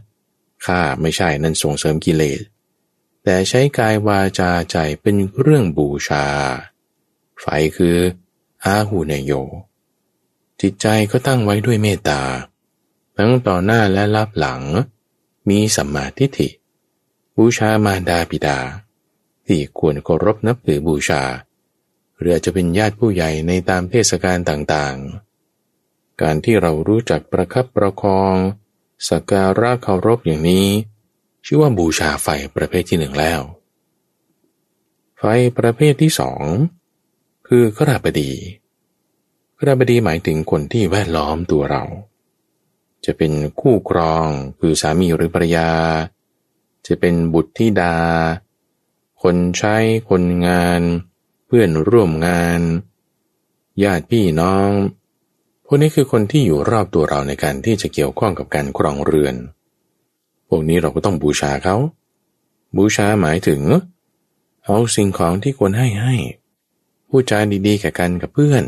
[0.66, 2.40] ข้าไม่ใช่นั่นส่งเสริมกิเลส
[3.24, 6.26] แต่ใช้กายวาจาใจเป็นเรื่องบูชา
[7.40, 7.96] ไฟคือ
[8.64, 9.32] อาหูเนโย
[10.60, 12.20] จิตใจก็ตั้งไว้ด้วยเมตตา
[13.16, 14.62] ทั้งต่อหน้าและรับหลัง
[15.48, 16.48] มีสัมมาทิฏฐิ
[17.38, 18.58] บูชามารดาบิดา
[19.46, 21.22] ที่ควรเคารพนับถือบูชา
[22.18, 28.34] หรืออาจจะเป็นญาติผู้ใหญ่ในตามเทศกาลต่างๆ การที่เรารู้จักประคับประคอง
[29.08, 30.66] สักการะเคารพอย่างนี้
[31.44, 33.40] ชื่อว่าบูชาไฟประเภทที่หนึ่งแล้ว
[35.18, 35.24] ไฟ
[35.58, 36.42] ประเภทที่สอง
[37.48, 38.32] คือกราบดี
[39.60, 41.84] กราบดีหมายถึงคนที่แวดล้อมตัวเรา
[43.04, 44.26] จะเป็นคู่ครอง
[44.60, 45.70] คือสามีหรือภรรยา
[46.86, 47.96] จะเป็นบุตรธิดา
[49.22, 49.76] คนใช้
[50.10, 50.80] คนงาน
[51.46, 52.60] เพื่อนร่วมงาน
[53.82, 54.70] ญาติพี่น้อง
[55.64, 59.34] พวกนี้คือคนที่อยู่รอบตัวเราในการที่จะเกี่ยวข้องกับการครองเรือน
[60.48, 61.76] พวกนี้เราก็ต้องบูชาเขา
[62.76, 63.62] บูชาหมายถึง
[64.64, 66.14] เอาสิ่งของที่ควรให้ให้
[67.08, 68.64] พูดจาดีๆกับกันกับเพื่อน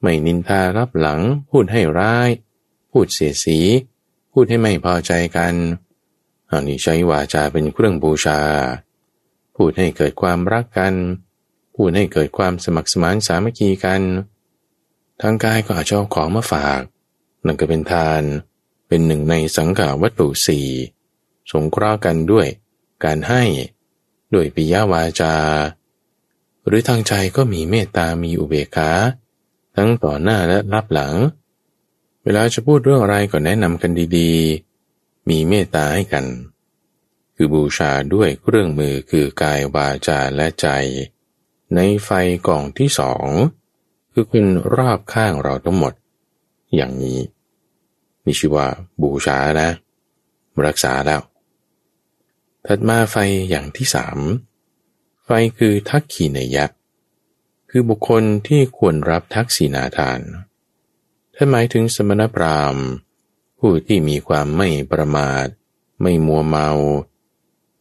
[0.00, 1.20] ไม่นินทารับหลัง
[1.50, 2.28] พูดให้ร้าย
[2.90, 3.58] พูดเสียสี
[4.32, 5.54] พูดให้ไม่พอใจกัน
[6.52, 8.40] อันนี้ใช้วาจาเป็นเครื่องบูชา
[9.56, 10.94] พูดให้เกิดความรักกัน
[11.74, 14.02] พูดให้เกิดความสมัครสมานสามัคคีกัน
[15.20, 16.80] ทางกายก็อาจจะเอาของมาฝาก
[17.44, 18.22] นั่นก็เป็นทาน
[18.88, 20.68] เป็นหนึ่งในสังขาวัตถุสี่
[21.52, 22.46] สงเคราะห์กันด้วย
[23.04, 23.42] การให้
[24.34, 25.34] ด้วยปิยวาจา
[26.66, 28.90] หรือทางใจก็มีเมตตามีอุเบกขา
[29.76, 31.14] ทั้งต่อหน้าและรับหลัง
[32.24, 34.69] เวลาจะพูดเรื่องอะไรก็แนะนำกันดีๆ
[35.28, 36.26] มีเมตตาให้กัน
[37.34, 40.68] คือบูชาด้วยเครื่องมือคือกายวาจาและใจ
[41.74, 42.10] ในไฟ
[42.46, 43.26] กล่องที่สอง
[44.12, 44.46] คือคุณ
[44.76, 45.92] รอบข้างเราทั้งหมด
[46.76, 47.20] อย่างนี้
[48.24, 48.66] นี่ชื่อว่า
[49.02, 49.68] บูชานะ
[50.66, 51.20] รักษาแล้ว
[52.66, 53.16] ถัดมาไฟ
[53.50, 54.18] อย่างที่สาม
[55.24, 56.66] ไฟคือทักขีนยะ
[57.70, 60.20] คือบุคคลที่ควรรับทักษิณาทาน
[61.34, 62.86] ท่านหมายถึงสมณพราหมณ์
[63.60, 65.46] ผู้ที่มีความไม่ประมาท
[66.02, 66.68] ไม่มัวเมา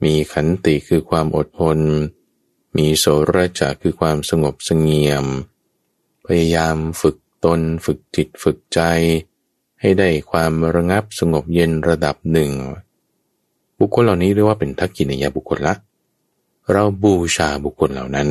[0.03, 1.79] มีขันติคือความอดทน
[2.77, 5.25] มีโสรจะคือความสงบสงเงียม
[6.25, 7.15] พยายามฝึก
[7.45, 8.79] ตนฝึกจิตฝึกใจ
[9.81, 12.51] ให้ได้ความระงับสงบเย็นระดับหนึ่ง
[13.79, 15.75] บุคคลเหล่านี้เรียกว่าเป็นทักกินยบุคคลละ
[16.71, 18.29] เราบูชาบุคคลเหล่านั้น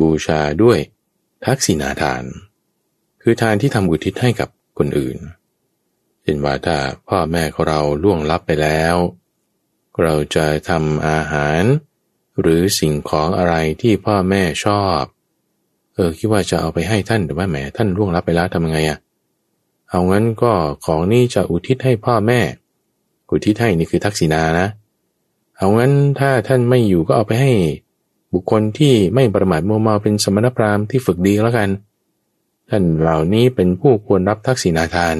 [0.00, 0.78] บูชาด้วย
[1.44, 2.24] ทักษิณาทาน
[3.22, 4.48] คือทานที่ทำอุทิศให้กับ
[4.78, 5.18] คนอื่น
[6.28, 6.76] ช่นว่าถ้า
[7.08, 8.96] พ่อแม่ของเราล่วงลับไปแล้ว
[10.02, 11.62] เราจะทำอาหาร
[12.40, 15.02] หรือสิ่งของอะไรที่พ่อแม่ชอบ
[15.94, 18.98] เออคิดว่าจะเอาไปให้ท่านแต่ว่าแหมท่านล่วงลับไปแล้วทำไงอะ่ะ
[19.90, 20.52] เอางั้นก็
[20.84, 22.40] ของนี้จะอุทิศให้พ่อแม่
[23.30, 24.66] อุทิศให้นี่คือทักษิณานะ
[25.56, 27.52] เอางั้นถ้าท่านไม่อยู่ก็เอาไปให้
[28.32, 31.68] บุคคลที่ไม่ประมาทมัวเมาเป็นสมณพราหมณ์ที่ฝึกดีแล้วกัน
[32.68, 35.16] ท่านเหล่านี้เป็นผู้ควรรับทักษิณาทาน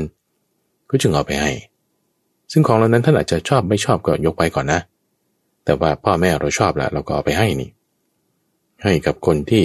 [0.91, 1.53] ก็จึงเอาไปให้
[2.53, 4.81] ซึ่งของเหล่านั้นท่านอาจจะชอบไม่ชอบก็ยกไปก่อนนะ
[5.65, 7.71] แต่ว่าพ่อแม่เราชอบแล้วเราก็เอาไปให้นี่
[8.83, 9.65] ให้กับคนที่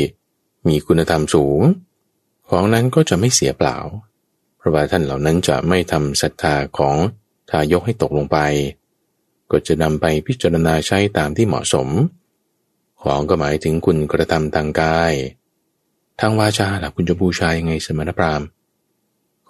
[0.68, 1.62] มีคุณธรรมสูง
[2.50, 3.78] ของนั้นก็จะไม่เสียเปล่า
[4.58, 6.96] เพราะว่าท่านเหล่านั้นจะไม่ทำศรัทธาของ
[7.50, 8.38] ทายกให้ตกลงไป
[9.52, 11.88] ก็จะนำไปพิจารณาใช้ตามที่เหมาะสม
[13.02, 15.14] ของก็หมายถึงคุณกระทำทางกาย
[16.20, 18.48] ทางวาจาล่ะคุณจะบูชายังไงสมณพราหมณ์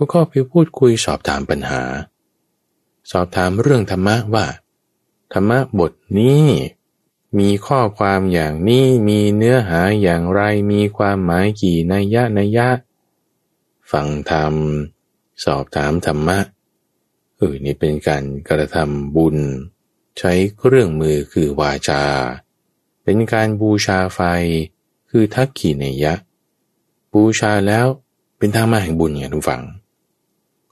[0.03, 1.81] ก็ก็ไปพูดคุยสอบถามปัญหา
[3.11, 4.45] สอบถามเรื่องธรรมะว่า
[5.33, 6.45] ธรรมะบทนี้
[7.39, 10.41] มีข้อความอย่างนี้มีเนื้อหาอย่างไร
[10.71, 12.69] มีความหมายกี่นัยยะนัยยะ
[13.91, 14.53] ฟังธรรม
[15.45, 16.39] สอบถามธรรมะ
[17.37, 19.37] เออนี่เป็นการกระทำบุญ
[20.17, 22.03] ใช้เครื่องมือคือวาจา
[23.03, 24.19] เป็นการบูชาไฟ
[25.09, 26.13] คือทักขีเนยะ
[27.13, 27.85] บูชาแล้ว
[28.37, 29.61] เป็นทางมาแห่งบุญอย่างทุกฝัง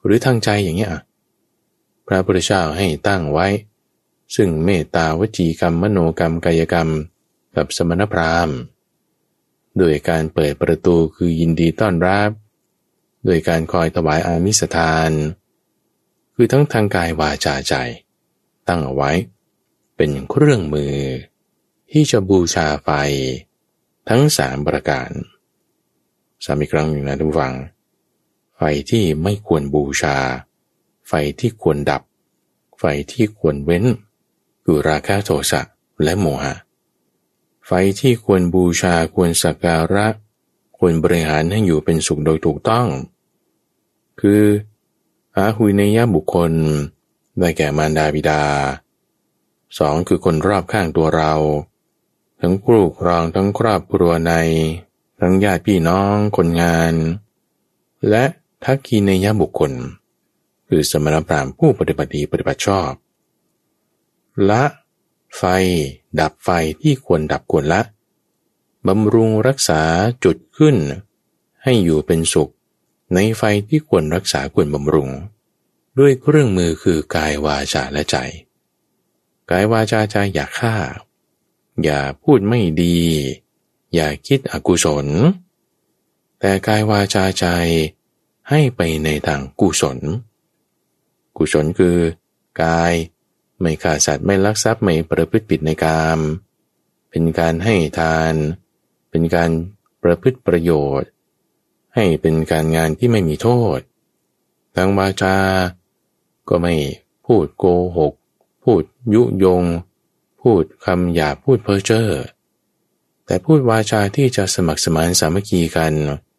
[0.03, 0.91] หรือทางใจอย่างเงี้ย
[2.07, 3.47] พระพุทธเจ้าให้ตั้งไว้
[4.35, 6.89] ซึ่งเมตตาวจีกรรมมโนกรรมกายกรรม
[7.55, 8.57] กับสมณพราหมณ์
[9.77, 12.29] โดยการเปิดประตูคือยินดีต้อนรับ
[13.25, 15.11] โดยการคอยถวายอามิสทาน
[16.35, 17.73] คือทั้งทางกายวาจาใจ
[18.67, 19.11] ตั้งเอาไว้
[19.95, 20.95] เป็นเครื่องมือ
[21.91, 22.89] ที่จะบูชาไฟ
[24.09, 25.09] ทั้งสามประการ
[26.45, 27.53] ซ้ำอีกครั้งหนึ่งนะทุกฝัง
[28.63, 30.17] ไฟที่ไม่ควรบูชา
[31.07, 32.01] ไฟที่ควรดับ
[32.79, 33.85] ไฟที่ควรเว้น
[34.63, 35.61] คือราคะโทสะ
[36.03, 36.55] และโมหะ
[37.65, 40.07] ไฟที่ควรบูชาควรสักการะ
[40.77, 42.87] ควรบริหารให้อยู่เป็นสุขโดยถูกต้อง
[44.19, 44.43] คือ
[45.37, 46.51] อาหุยเนยบุคคล
[47.39, 48.43] ได้แก่มารดาบิดา
[49.77, 51.33] สองคือคนรอบข้างตัวเรา
[52.41, 54.33] ทั้งครูครองทั้งครอบครัวใน
[55.19, 56.93] ทั้งญาติพี่น้องคนงาน
[58.09, 58.23] และ
[58.63, 59.71] ทักกีในยบุคคล
[60.67, 62.91] คือสมณพราหมณ์ผู้ปฏิบัติดีปฏิบัติชอบ
[64.49, 64.63] ละ
[65.37, 65.43] ไฟ
[66.19, 66.49] ดับไฟ
[66.81, 67.81] ที่ควรดับควรละ
[68.87, 69.81] บำรุงรักษา
[70.23, 70.75] จุดขึ้น
[71.63, 72.51] ให้อยู่เป็นสุข
[73.13, 75.09] ในไฟที่ควรรักษาควรบำรุง
[75.99, 78.15] ด้วยเครื่องมือคือกายวาจาและใจ
[79.49, 80.75] กายวาจาใจอย่าฆ่า
[81.83, 82.97] อย่าพูดไม่ดี
[83.93, 85.07] อย่าคิดอกุศล
[86.39, 87.45] แต่กายวาจาใจ
[88.51, 89.97] ให้ไปในทางกุศล
[91.37, 91.97] กุศลคือ
[92.61, 92.93] กาย
[93.59, 96.19] ไม่ฆ่าสัตว์ไม่ลักทรัพย์ไม่ประพฤติผิดในกาม
[97.09, 98.33] เป็นการให้ทาน
[99.09, 99.49] เป็นการ
[100.03, 101.09] ประพฤติประโยชน์
[101.95, 103.79] ให้เป็นการงานที่ไม่มีโทษ
[104.75, 105.37] ทางวาจา
[106.49, 106.75] ก็ไม่
[107.25, 107.65] พูดโก
[107.97, 108.13] หก
[108.63, 108.83] พูด
[109.13, 109.63] ยุยง
[110.41, 112.09] พูดคำหยาพูดเพ้อเจ้อ
[113.25, 116.30] แต่พูดวาจาที่จะสมัครสมานสามัคคีกันเ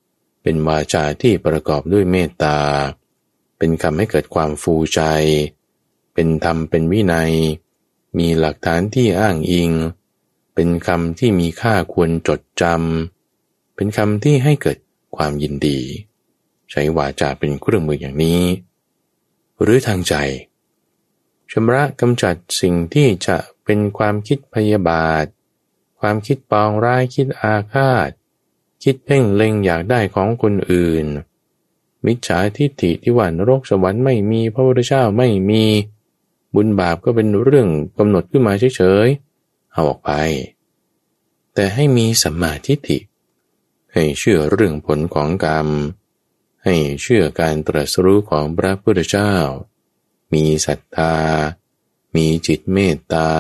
[0.43, 2.59] เป็นวาจาที่ประกอบด้วยเมตตา
[3.59, 5.01] เป็นคำให้เกิดความฟูใจ
[6.15, 7.33] เป็นธรรมเป็นวินัย
[8.19, 9.71] มีหลักฐานที่อ้างอิง
[10.55, 14.79] เป็นคำที่มีค่าควรจดจำ เป็นคำที่ให้เกิด
[15.17, 15.81] ความยินดี
[16.71, 18.43] ใช้วาจาเป็นเครื่องมืออย่างนี้
[19.63, 20.15] หรือทางใจ
[21.51, 25.25] ชำระกำจัดสิ่งที่จะเป็นความคิดพยาบาท
[26.01, 28.11] ความคิดปองร้ายคิดอาฆาต
[28.83, 31.07] คิดเพ่งเล็งอยากได้ของคนอื่น
[32.07, 35.65] มิจฉาทิฏฐิที่ว่านรกสวรรค์ไม่มีพระพุทธเจ้าไม่มี
[36.55, 37.69] บุญบาปก็เป็นเรื่อง
[37.99, 40.11] กำหนดขึ้นมาเฉยๆเอาออกไป
[41.55, 42.99] แต่ให้มีสัมมาทิฏฐิ
[43.93, 45.69] ให้เชื่อเรื่องผลของกรรม
[46.65, 49.35] ให้เชื่อการตรัสรู้ของพระพุทธเจ้า
[50.33, 51.15] มีศรัทธา
[52.15, 53.31] มีจิตเมตตา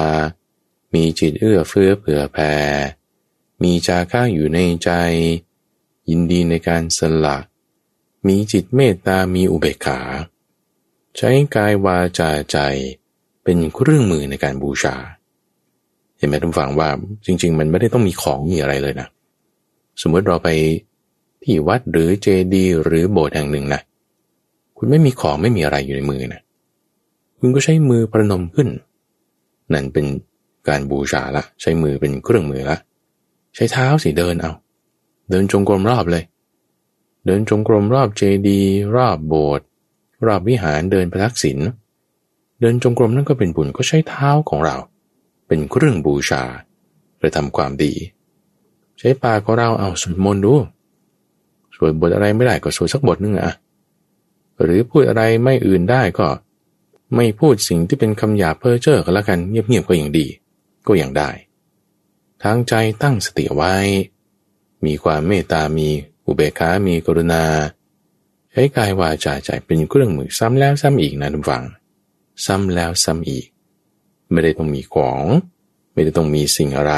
[0.94, 2.54] มีจิตเอื้อเฟื้อเผื่อแผ่
[3.62, 4.90] มีจาค่าอยู่ในใจ
[6.10, 7.38] ยินดีในการสละ
[8.26, 10.00] มีจิตเมตตามีอุเบกขา
[11.16, 12.58] ใช้กายวาจาใจ
[13.44, 14.96] เป็นเครื่องมือในการบูชา
[16.16, 16.88] เห็นไหมทุกฝังว่า
[17.26, 19.08] จริง ๆ มันไม่ได้ต้องมีของมีอะไรเลยนะ
[20.00, 20.48] สมมติเราไป
[21.42, 23.80] ที่วัดหรือเจดีย์หรือโบสถ์แห่งหนึ่งนะ
[24.76, 26.40] คุณไม่มีของไม่มีอะไรอยู่ในมือนะ
[27.38, 28.68] คุณก็ใช้มือประนมขึ้น
[29.72, 30.06] นั่นเป็น
[30.68, 32.76] การบูชาละ ใช้มือเป็นเครื่องมือละ
[33.54, 34.52] ใช้เท้าสิเดินเอา
[35.30, 36.24] เดินจงกรมรอบเลย
[37.26, 39.66] เดินจงกรมรอบเจดีย์รอบโบสถ์
[40.26, 41.58] รอบวิหารเดินประทักษิณ
[42.60, 44.76] เดินจงกรมนั่นก็เป็นบุญก็ใช้เท้าของเรา
[45.46, 46.42] เป็นเครื่องบูชา
[47.16, 47.92] เพื่อทำความดี
[48.98, 50.54] ใช้ปากของเราเอาสวดมนต์ดู
[51.76, 53.52] สวดบทอะไรไม่ได้ก็สวดสักบทนึงอะ
[54.62, 56.26] หรือพูดอะไรไม่อื่นได้ก็
[57.16, 60.26] ไม่พูดสิ่งที่เป็นคำหยาเพ้อเจ้อก็แล้วกันเงียบๆก็อย่างดี
[60.86, 61.28] ก็อยังได้
[62.42, 63.74] ทางใจตั้งสติไว้
[64.84, 65.88] มีความเมตตา มี
[66.26, 67.44] อุเบกขา มีกรุณา
[68.52, 71.64] ใช้กายวาจาใจเป็นเครื่องมือซ้ำแล้วซ้ำอีกนะทุกฝัง
[72.46, 73.46] ซ้ำแล้วซ้ำอีก
[74.30, 75.24] ไม่ได้ต้องมีของ
[75.92, 76.94] ไม่ได้ต้องมีสิ่งอะไร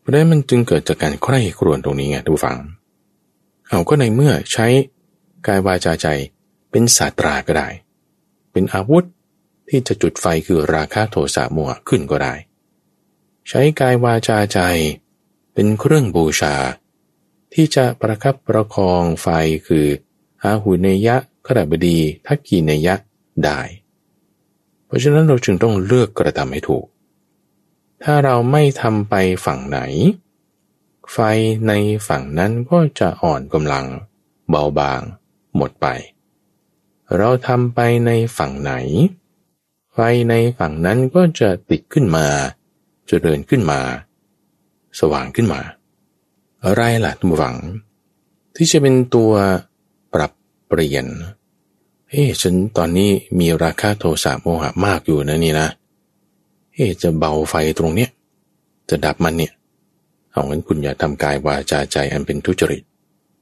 [0.00, 2.58] เพราะนั้นมันจึงเกิดจากการใคร่ครวญตรงนี้ไงทุกฝัง
[3.68, 4.66] เอาก็ในเมื่อใช้
[5.46, 6.06] กายวาจาใจ
[6.70, 7.68] เป็นศาสตราก็ได้
[8.52, 9.04] เป็นอาวุธ
[9.68, 12.34] ที่จะจุดไฟคือราคะโทสะโมหะขึ้นก็ได้
[13.52, 14.60] ใช้กายวาจาใจ
[15.54, 16.54] เป็นเครื่องบูชา
[17.52, 19.28] ที่จะประคับประคองไฟ
[19.66, 19.86] คือ
[20.42, 22.94] อาหุเนยะขรบดีทักกีเนยะ
[23.44, 23.60] ได้
[24.86, 26.86] เพราะฉะนั้นเราจึงต้องเลือกกระทำให้ถูก
[28.02, 29.80] ถ้าเราไม่ทำไปฝั่งไหน
[31.12, 31.18] ไฟ
[31.68, 31.72] ใน
[32.08, 33.86] ฝั่งนั้นก็จะอ่อนกำลัง
[34.48, 35.00] เบาบาง
[35.56, 35.86] หมดไป
[37.16, 38.72] เราทำไปในฝั่งไหน
[39.92, 39.98] ไฟ
[40.30, 42.28] ในฝั่งนั้นก็จะติดขึ้นมา
[43.10, 43.80] เจริญขึ้นมา
[45.00, 45.60] สว่างขึ้นมา
[46.64, 47.56] อะไรล่ะทุกฝัง
[48.56, 49.32] ที่จะเป็นตัว
[50.14, 50.32] ปรับ
[50.68, 51.06] เปลี่ยน
[52.10, 55.68] เฮ้ฉันตอนนี้มีราคาโทสะโมหะมากอยู่นะนี่นะ
[56.74, 58.10] เฮ้จะเบาไฟตรงเนี้ย
[58.90, 59.52] จะดับมันเนี่ย
[60.30, 62.82] เอางั้นคุณอย่าทำกายวาจาใจอันเป็นทุจริต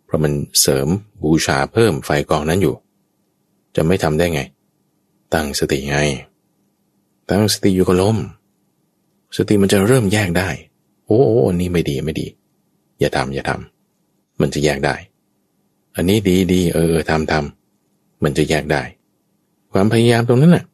[0.04, 0.88] เพราะมันเสริม
[1.22, 2.74] บูชาเพิ่มไฟกองนั้นอยู่
[3.76, 4.40] จะไม่ทำได้ไง
[5.34, 5.98] ตั้งสติไง
[7.30, 8.18] ตั้งสติอยู่กับลม
[9.36, 10.48] สติมันจะเริ่มแยกได้
[11.06, 12.26] โอ้โอ้นี่ไม่ดีไม่ดี
[13.00, 14.94] อย่าทำอย่าทำมันจะแยกได้
[15.96, 18.82] อันนี้ดีดีเออทำทำมันจะแยกได้
[19.72, 20.64] ความพยายามตรงนั้นน่ะ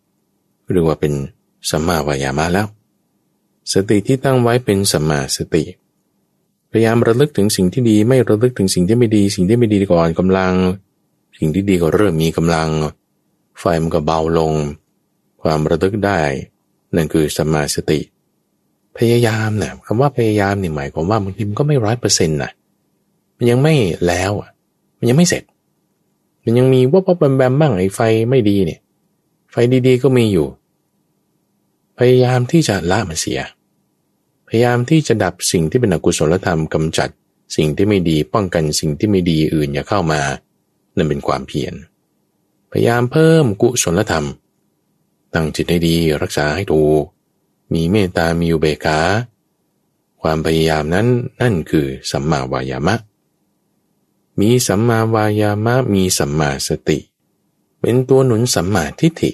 [0.73, 1.13] เรียกว่าเป็น
[1.71, 2.67] สัมมาวายามะแล้ว
[3.73, 5.65] สติที่ตั้งไว้เป็นสัมมาสติ
[6.71, 10.55] พยายามระลึกถึงสิ่งที่ดีไม่ระลึกถึงสิ่งที่ไม่ดี สิ่งที่ไม่ดีก่อนกำลัง
[11.39, 12.69] สิ่งที่ดีก็เริ่มมีกำลัง
[13.59, 14.53] ไฟมันก็เบาลง
[15.43, 16.21] ความระลึกได้
[16.95, 18.01] นั่นคือสัมมาสติ
[18.99, 22.51] พยายามนะคำว่าพยายามนี่หมายความว่าบางทีมันก็ไม่ร้อยเปอร์เซ็นต์นะ
[23.37, 23.75] มันยังไม่
[24.07, 24.51] แล้วอะ
[24.99, 25.43] มันยังไม่เสร็จ
[26.45, 28.81] มันยังมีว่าพอแบมแบมบ้างไอ้ไฟไม่ดีเนี่ย
[29.51, 30.47] ไฟดีๆก็มีอยู่
[31.99, 33.41] พยายามที่จะละมันเสีย
[34.49, 37.09] พยายามที่จะดับสิ่งที่เป็นอกุศลธรรมกำจัด
[37.57, 40.21] สิ่งที่ไม่ดีป้องกันสิ่งที่ไม่ดีอื่นอย่าเข้ามา
[40.97, 41.75] นั่นเป็นความเพียร
[42.71, 44.27] พยายามเพิ่มกุศลธรรม
[45.35, 47.05] ตั้งจิตให้ดีรักษาให้ถูก
[47.75, 48.99] มีเมตตามีอุเบกขา
[50.23, 51.07] ความพยายามนั้น
[51.41, 52.95] นั่นคือสัมมาวายามะ
[54.41, 56.99] มีสัมมาวายามะมีสัมมาสติ
[57.81, 59.31] เป็นตัวหนุนสัมมาทิฏฐิ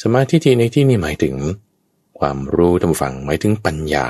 [0.00, 1.34] สัมมาธิิในที่นี้หมายถึง
[2.18, 4.06] ความรู้ทำฝังหมายถึงปัญญา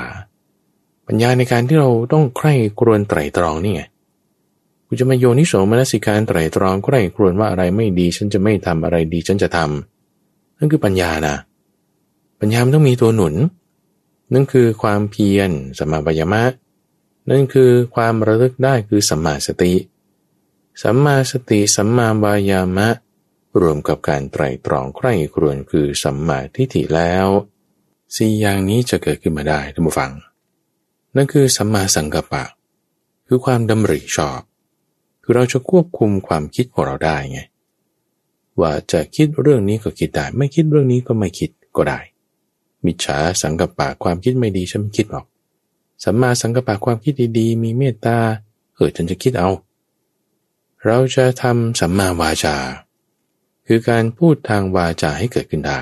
[1.07, 3.81] ปัญญาในการที่เราต้องใคร่ครวญไตรตรองนี่ไง
[4.85, 11.35] กูจะมาโยนิโสมนสิการไตรตรองใคร่ครวญว่าอะไรไม่ดี ฉันจะไม่ทำอะไรดีฉันจะทำนั่นคือปัญญานะ
[12.39, 13.35] ปัญญาต้องมีตัวหนุน
[14.33, 16.43] นั่นคือความเพียรสัมมาปยามะ
[17.29, 19.73] นั่นคือความระลึกได้คือสัมมาสติ
[20.83, 22.89] สัมมาสติสัมมาวายามะ
[23.61, 27.27] รวมกับการไตรตรองใคร่ครวญคือสัมมาทิฏฐิแล้ว
[28.15, 30.11] สี่อย่างนี้จะเกิดขึ้นมาได้ท่านผู้ฟัง
[31.15, 32.43] นั่นคือสัมมาสังกัปปะ
[33.27, 34.41] คือความดำริชอบ
[35.23, 37.39] คือเราจะควบคุมความคิดของเราได้ไง
[38.59, 41.99] ว่าจะคิดเรื่องนี้ก็คิดได้ ไม่คิดเรื่องนี้ก็ไม่คิดก็ได้
[42.85, 45.25] มิจฉาสังกัปะความคิดไม่ดีฉันไม่คิดหรอก
[46.03, 48.17] สัมมาสังกัปปะความคิดดีๆ มีเมตตา
[48.75, 49.49] เออฉันจะคิดเอา
[50.85, 52.57] เราจะทำสัมมาวาจา
[53.67, 55.79] คือการพูดทางวาจาให้เกิดขึ้นได้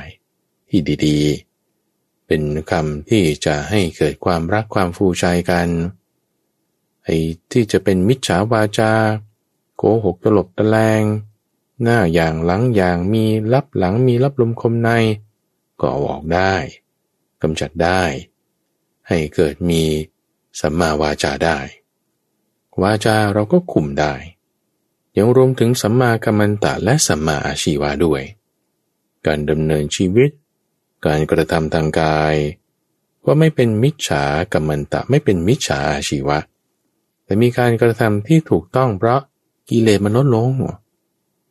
[0.70, 5.68] ที่ดีๆ เป็นคำที่จะให้เกิดความรักความฟูใจกัน
[7.04, 7.18] ไอ้
[7.52, 8.91] ที่จะเป็นมิจฉาวาจา
[9.78, 11.02] โกหกตลบตะแลง
[11.84, 14.89] หน้าอย่างหลังอย่างมีลับหลังมีลับลมคมใน
[15.80, 16.54] ก็ออกได้
[17.41, 18.03] กำจัดได้
[19.07, 19.83] ให้เกิดมี
[20.61, 21.59] สัมมาวาจาได้
[22.81, 24.13] วาจาเราก็คุมได้
[25.17, 28.21] ยังรวมถึงสัมมากัมมันตะและสัมมาอาชีวะด้วย
[29.25, 30.29] การดำเนินชีวิต
[31.05, 32.36] การกระทำทางกาย
[33.25, 34.23] ว่าไม่เป็นมิจฉา
[34.53, 36.38] กัมมันตะไม่เป็นมิจฉาอาชีวะ
[37.25, 39.21] แต่มีการกระทำที่ถูกต้องเพราะ
[39.69, 40.49] กิเลสมันลดลง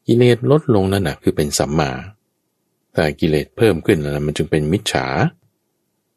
[0.07, 1.91] กิเลสลดลงนั่นนะคือเป็นสัมมา
[2.95, 5.07] แต่กิเลสเพิ่มขึ้นแล้วมันจึงเป็นมิจฉา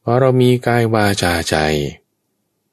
[0.10, 1.56] พราะเรามีกายวาจาใจ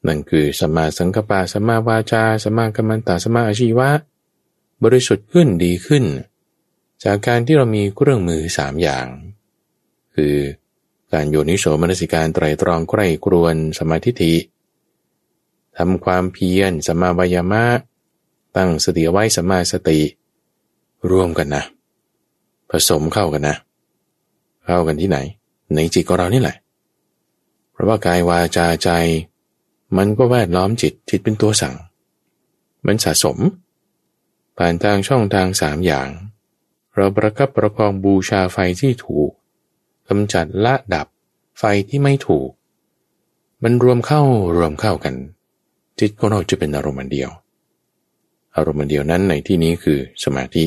[0.06, 3.90] นั่นคือสัมมาสังกปะสัมมาวาจาสัมมากัมมันตะสัมมาอาชีวะ
[4.82, 6.04] บริสุทธิ์ขึ้นดีขึ้น
[7.04, 9.06] จากการที่เรามีเครื่องมือสามอย่าง
[10.14, 10.34] คือ
[11.12, 14.34] การโยนิโสมนสิการไตรตรองใกล้ครวนสมาธิิ
[15.78, 17.64] ทำความเพียรสมาวายามะ
[18.56, 20.00] ตั้งสติไว้สมาสติ
[21.10, 21.64] ร่วมกันนะ
[22.70, 23.56] ผสมเข้ากันนะ
[24.66, 25.18] เข้ากันที่ไหน
[25.74, 26.56] ในจิตของเรานี่แหละ
[27.74, 28.90] เพราะว่ากายวาจาใจ
[29.96, 31.76] มันก็แวดล้อมจิตจิตเป็นตัวสั่ง
[32.86, 33.38] มันสะสม
[34.56, 36.08] ผ่านทางช่องทางสามอย่าง
[36.94, 39.30] เราประคับประคองบูชาไฟที่ถูก
[40.08, 41.06] กำจัดละดับ
[41.58, 42.50] ไฟที่ไม่ถูก
[43.62, 44.22] มันรวมเข้า
[44.56, 45.14] รวมเข้ากัน
[46.00, 47.30] จิตของเราจะเป็นอารมณ์เดียว
[48.56, 50.64] อารมณ์เดียวนั้นในที่นี้คือสมาธิ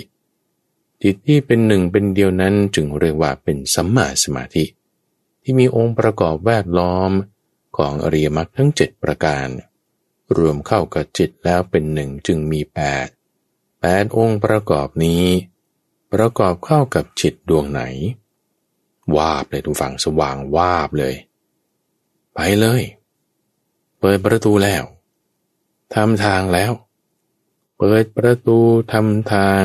[1.03, 4.64] จิตที่เป็นหนึ่งเป็นเดียวนั้นจึงเรียกว่าเป็นสัมมาสมาธิ
[5.50, 7.12] ที่มีองค์ประกอบแวดล้อม
[7.78, 9.48] ของอริยมรรคทั้งเจ็ดประการ
[10.38, 13.08] รวมเข้ากับจิตแล้วเป็นหนึ่งจึงมีแปด
[13.82, 15.24] แปดองค์ประกอบนี้
[16.14, 17.82] ประกอบเข้ากับจิตดวงไหน
[19.18, 21.16] วาบเลยทุกฝั่งสว่างวาบเลย
[22.34, 22.82] ไปเลย
[24.00, 24.84] เปิดประตูแล้ว
[25.93, 26.72] ทำทางแล้ว
[27.78, 28.60] เปิดประตู
[28.93, 29.64] ทำทาง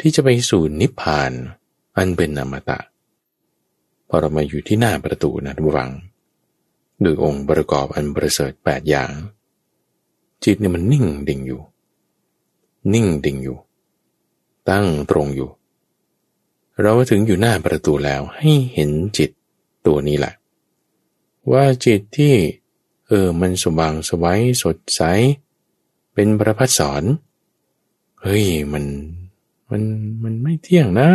[0.00, 1.32] ที่จะไปสู่นิพพาน
[1.96, 2.78] อันเป็นนามตะ
[4.08, 5.90] พอเรามาอยู่ที่หน้าประตูนะทุกฝัง
[7.04, 9.10] ด้วยองค์ประกอบอันประเสริฐแปดอย่าง
[10.44, 11.60] จิตเนี่ยมันนิ่งดิ่งอยู่
[12.92, 13.58] นิ่งดิ่งอยู่
[14.68, 15.50] ตั้งตรงอยู่
[16.80, 19.30] เราถึงอยู่หน้าประตูแล้วให้เห็นจิต
[19.86, 20.34] ตัวนี้แหละ
[21.52, 22.34] ว่าจิตที่
[23.06, 25.00] เออมันสว่างสวัยสดใส
[26.14, 27.02] เป็นประพัดสอน
[28.22, 28.84] เฮ้ยมัน
[29.70, 29.82] มัน
[30.22, 31.10] มันไม่เที่ยงนะ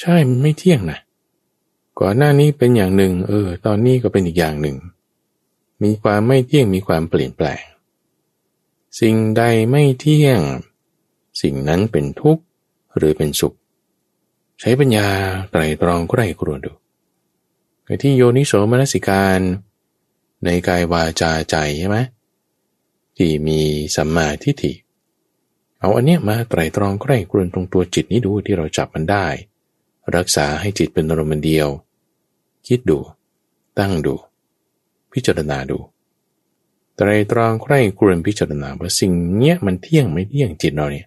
[0.00, 0.98] ใช่มันไม่เที่ยงนะ
[2.00, 4.76] ก่อนหน้านี้เป็นอย่างหนึ่ง เออ ตอนนี้ก็เป็นอีกอย่างหนึ่ง
[5.82, 7.62] มีความไม่เที่ยงมีความเปลี่ยนแปลง
[9.00, 10.40] สิ่งใดไม่เที่ยง
[11.42, 12.42] สิ่งนั้นเป็นทุกข์
[12.96, 13.56] หรือเป็นสุข
[14.60, 15.08] ใช้ปัญญา
[15.50, 16.72] ไตรตรองก็ได้ครวญดู
[18.02, 19.40] ที่โยนิโสมนสิการ
[20.44, 21.98] ในกายวาจาใจใช่ไหม
[23.16, 23.60] ที่มี
[23.96, 24.72] สัมมาทิฏฐิ
[25.78, 29.26] เอาอันเนี้ยมาไตรตรองใกล้กรุนตรงตัวจิตนี้ดูที่เราจับมันได้
[30.16, 31.68] รักษาให้จิตเป็นอารมณ์เดียว
[32.66, 32.98] คิดดู
[33.78, 34.14] ตั้งดู
[35.12, 35.78] พิจารณาดู
[36.96, 41.06] ไตรตรองใกล้กรุนพิจารณาว่าสิ่งเนี้ยมันเที่ยงไม่เที่ยงจิตเราเนี่ย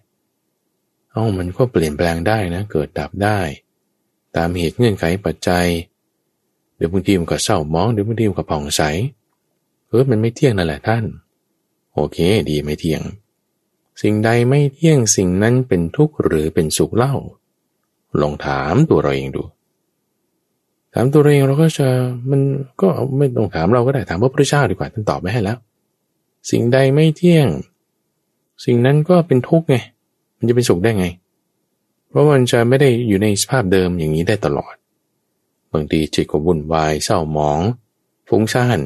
[1.10, 3.38] เอามันก็เปลี่ยนแปลงได้นะ เกิดดับได้
[4.36, 5.66] ตามเหตุเงื่อนไขปัจจัย
[6.76, 8.82] เดี๋ยวบางทีมันก็เศร้ามองเดี๋ยวบางทีมันก็ผ่องใส
[9.88, 11.04] เออมันไม่เที่ยงนั่นแหละท่าน
[11.94, 12.18] โอเค
[12.50, 13.02] ดีไม่เที่ยง
[14.02, 17.14] สิ่งใดไม่เที่ยงสิ่งนั้นเป็นทุกข์หรือเป็นสุขเล่า
[18.20, 19.42] ลองถามตัวเราเองดู
[20.94, 21.88] ถามตัวเองเราก็จะ
[22.30, 22.40] มัน
[22.80, 22.88] ก็
[23.18, 25.58] ไม่ต้องถามเราก็ได้ถามพระพุทธเจ้าดีกว่าท่านตอบไม่ให้แล้ว
[26.50, 27.48] สิ่งใดไม่เที่ยง
[28.64, 29.76] สิ่งนั้นก็เป็นทุกข์ไง
[30.36, 31.06] มันจะเป็นสุขได้ไง
[32.08, 34.74] เพราะมันจะไม่ได้อยู่ในสภาพเดิมอย่างนี้ได้ตลอด
[35.72, 37.60] บางทีจิตก็วุ่นวายเศร้าหมอง
[38.28, 38.78] ฟุ้งซ่าน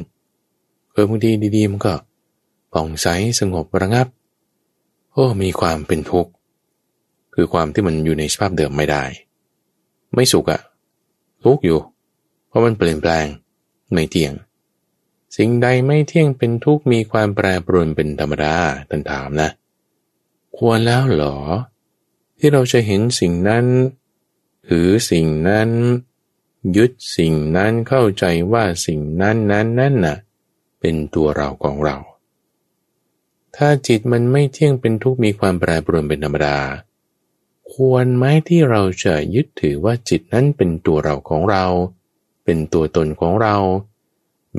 [0.91, 1.93] เออบางทีดีๆมันก็
[2.73, 3.07] ป่องใส
[3.39, 4.07] สงบระงับ
[5.11, 6.31] โอ้มีความเป็นทุกข์
[7.33, 9.03] คือความที่มันอยู่ในสภาพเดิมไม่ได้
[10.13, 10.61] ไม่สุขอะ
[11.43, 11.79] ทุกข์อยู่
[12.57, 13.25] ราะมันเปลี่ยนแปลง
[13.93, 14.33] ไม่เที่ยง
[15.37, 18.55] สิ่งใดไม่เที่ยงเป็นทุกมีความแปรปรวนเป็นธรรมดา
[18.89, 19.49] ท่านถามนะ
[20.57, 21.37] ควรแล้วหรอ
[22.37, 23.65] ที่เราจะเห็นสิ่งนั้น
[24.67, 25.69] ถือสิ่งนั้น
[26.77, 30.17] ยึดสิ่งนั้นเข้าใจว่าสิ่งนั้นนั้นนั่นน่ะ
[30.79, 31.97] เป็นตัวเราของเรา
[33.55, 36.57] ถ้าจิตมันไม่เที่ยงเป็นทุกมีความแปรปรวนเป็นธรรมดา
[37.73, 41.65] ควรไหมที่เราจะยึดถือว่าจิตนั้นเป็นตัวเราของเรา
[42.47, 43.55] เป็นตัวตนของเรา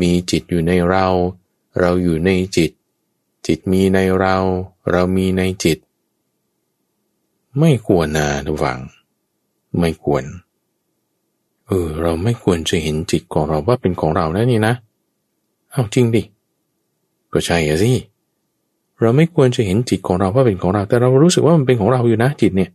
[0.01, 1.07] มีจิตอยู่ในเรา
[1.81, 2.71] เราอยู่ในจิต
[3.47, 4.37] จิตมีในเรา
[4.91, 5.79] เรามีในจิต
[7.59, 8.79] ไม่ควรนะทุกฝัง
[9.81, 10.25] ไม่ควร
[11.67, 14.75] เออ เราไม่ควรจะเห็นจิตของเราว่าเป็นของเราแล้วนี่นะ
[15.71, 16.23] เอาจริงดิ
[17.33, 17.93] ก็ใช่อะสิ
[19.01, 22.71] เราไม่ควรจะเห็นจิตของเราว่าเป็นของเรา แต่เรารู้สึกว่ามันเป็นของเราอยู่นะจิตเนี่ย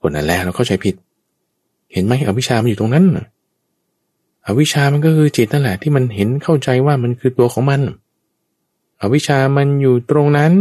[0.00, 0.94] คนนั้นแหละเราเข้าใจผิด
[1.92, 3.04] เห็นไหมอวิชามันอยู่ตรงนั้น
[4.48, 7.80] อวิชามันก็คือจิตนั่นแหละที่มันเห็นเข้าใจว่ามันคือตัวของมัน
[9.00, 10.54] อวิชามันอยู่ตรงนั้น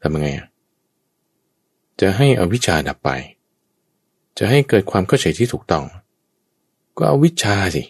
[0.00, 0.28] ทำยังไง
[2.00, 3.10] จะให้อวิชาดับไป
[4.38, 5.84] จะให้เกิดความเข้าใจที่ถูกต้อง
[6.96, 7.82] ก็เอาวิชาสิ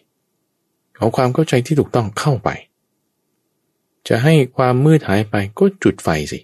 [0.98, 2.48] เอาความเข้าใจที่ถูกต้องเข้าไป
[4.08, 6.38] จะให้ความมืดหายไปก็จุดไฟสิ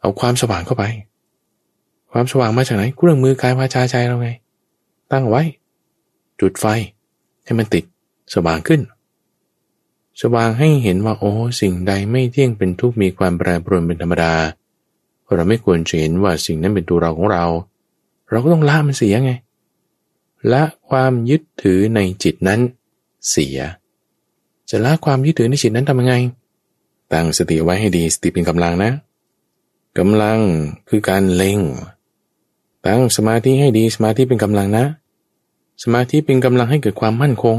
[0.00, 0.84] เอาความสว่างเข้าไป
[2.12, 4.28] ความสว่างมาจากไหนเครื่องมือกายวาจาใจเราไง
[5.12, 5.42] ตั้งไว้
[6.40, 6.66] จุดไฟ
[7.44, 7.84] ให้มันติด
[8.34, 8.80] สว่างขึ้น
[10.20, 14.34] สว่างให้เห็นว่าโอ้สิ่งใดไม่เที่ยงเป็นทุกข์มีความแปรปรวนเป็นธรรมดา
[15.34, 17.44] เราไม่ควรจะเห็นว่าสิ่งนั้นเป็นตัวเราของเรา
[18.30, 19.32] เราก็ต้องละมันเสียไง
[20.52, 22.60] ละความยึดถือในจิตนั้น
[23.30, 23.58] เสีย
[24.70, 26.14] จะละความยึดถือในจิตนั้นทำยังไง
[27.12, 28.90] ตั้งสติไว้ให้ดีสติเป็นกำลังนะ
[29.98, 30.38] กำลัง
[30.88, 31.58] คือการเล็ง
[32.86, 34.84] ตั้งสมาธิให้ดีสมาธิเป็นกำลังนะ
[35.82, 37.58] สมาธิเป็นกำลังให้เกิดความมั่นคง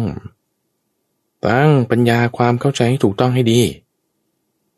[1.45, 3.61] ตั้งปัญญาความเข้าใจให้ถูกต้องให้ดี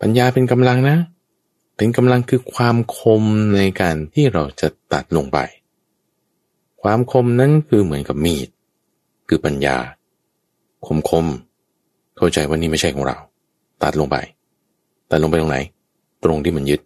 [0.02, 0.98] ปัญญาเป็นกำลังนะ
[1.78, 3.24] เป็นกำลังคือความคม
[3.56, 5.38] ในการที่เราจะตัดลงไป
[6.82, 8.48] ความคมนั้นคือเหมือนกับมีด
[9.28, 9.78] คือปัญญา
[10.86, 11.26] คมคม
[12.18, 13.18] เข้าใจว่านี่ไม่ใช่ของเรา
[13.84, 14.18] ตัดลงไป
[15.10, 15.60] ตัดลงไปตรงไหน
[16.24, 16.82] ตรงที่มันยึด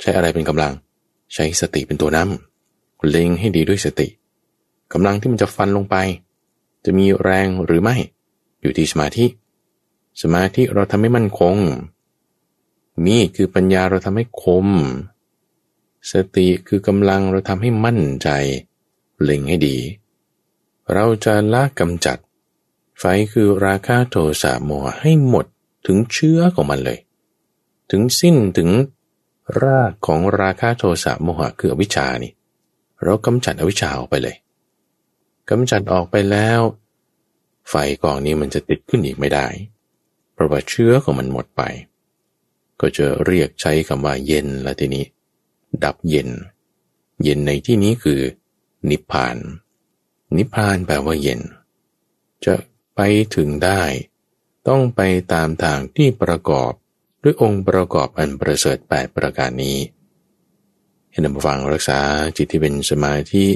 [0.00, 0.72] ใช้อะไรเป็นกำลัง
[1.34, 4.08] ใช้สติเป็นตัวนำเล็งให้ดีด้วยสติ
[4.92, 5.96] กำลังที่มันจะฟันลงไป
[6.84, 7.96] จะมีแรงหรือไม่
[8.60, 9.26] อยู่ที่สมาธิ
[10.22, 11.56] สมาธิเราทำให้มั่นคง
[13.04, 14.68] มีคือปัญญาเราทำให้คม
[16.10, 18.28] สติคือกำลังเราทำให้มั่นใจ
[19.22, 19.76] เล็งให้ดี
[20.92, 22.18] เราจะละกำจัด
[22.98, 25.46] ไฟคือราคะโทสะโมหะให้หมด
[25.86, 26.98] ถึงเชื้อของมันเลย
[27.90, 28.70] ถึงสิ้นถึง
[29.60, 32.32] รากของราคะโทสะโมหะคืออวิชชานี่
[33.02, 34.36] เรากำจัดอวิชชาออกไปเลย
[35.52, 36.60] กำจัดออกไปแล้ว
[37.68, 39.46] ไฟกองนี้มันจะติดขึ้นอีกไม่ได้
[40.32, 41.62] เพราะว่าเชื้อของมันหมดไป
[42.80, 45.04] ก็จะเรียกใช้คำว่าเย็นละทีนี้
[45.84, 46.28] ดับเย็น
[47.22, 48.20] เย็นในที่นี้คือ
[48.90, 49.36] นิพพาน
[50.36, 51.40] นิพพานแปลว่าเย็น
[52.44, 52.54] จะ
[52.94, 53.00] ไป
[53.36, 53.82] ถึงได้
[54.68, 55.00] ต้องไป
[55.32, 56.72] ตามทางที่ประกอบ
[57.22, 59.78] ด้วยองค์ประกอบอันประเสริฐแปดประการนี้
[61.10, 61.98] ให้นำฟังรักษา
[62.36, 63.46] จิตที่เป็นสมาธิ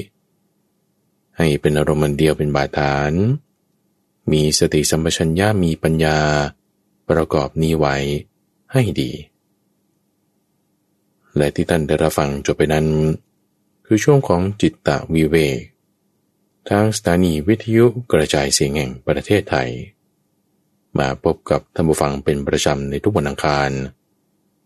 [1.37, 3.13] ให้เป็นอารมณ์เดียวเป็นบาฐาน
[4.31, 6.17] มีสติสัมปชัญญะมีปัญญา
[7.09, 7.95] ประกอบนี้ไว้
[8.73, 9.11] ให้ดี
[11.37, 12.87] และที่ท่านได้รับฟังจบไปนั้น
[13.85, 15.59] คือช่วงของจิตตะวิเวก
[16.69, 19.69] ทางสถานีวิทยุกระจายเสียงแห่งประเทศไทย
[20.97, 23.69] มาพบกับท่านผู้ฟังเป็นประจำในทุกวันอังคาร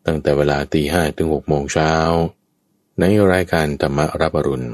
[0.06, 1.92] ตั้งแต่เวลาตีห้ถึงหกโมงเช้า
[3.00, 3.04] ใน
[3.34, 4.70] รายการธรรมรับอรุณ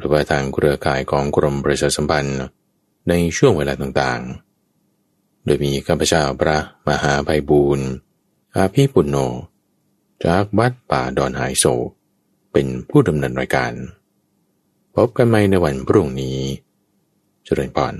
[0.00, 2.40] หรือว่าทางเครือข่ายของกรมประชาสัมพันธ์
[3.08, 7.88] ในช่วงเวลาต่างๆ โดยมีข้าพเจ้าพระมหาไพบูรณ์
[8.56, 9.16] อาภีปุณโญ
[10.24, 11.64] จากวัดป่าดอนหายโศ
[12.52, 13.72] เป็นผู้ดำเนินรายการ
[14.94, 16.38] พบกันใหม่ในวันพรุ่งนี้
[17.44, 17.94] เจริญพร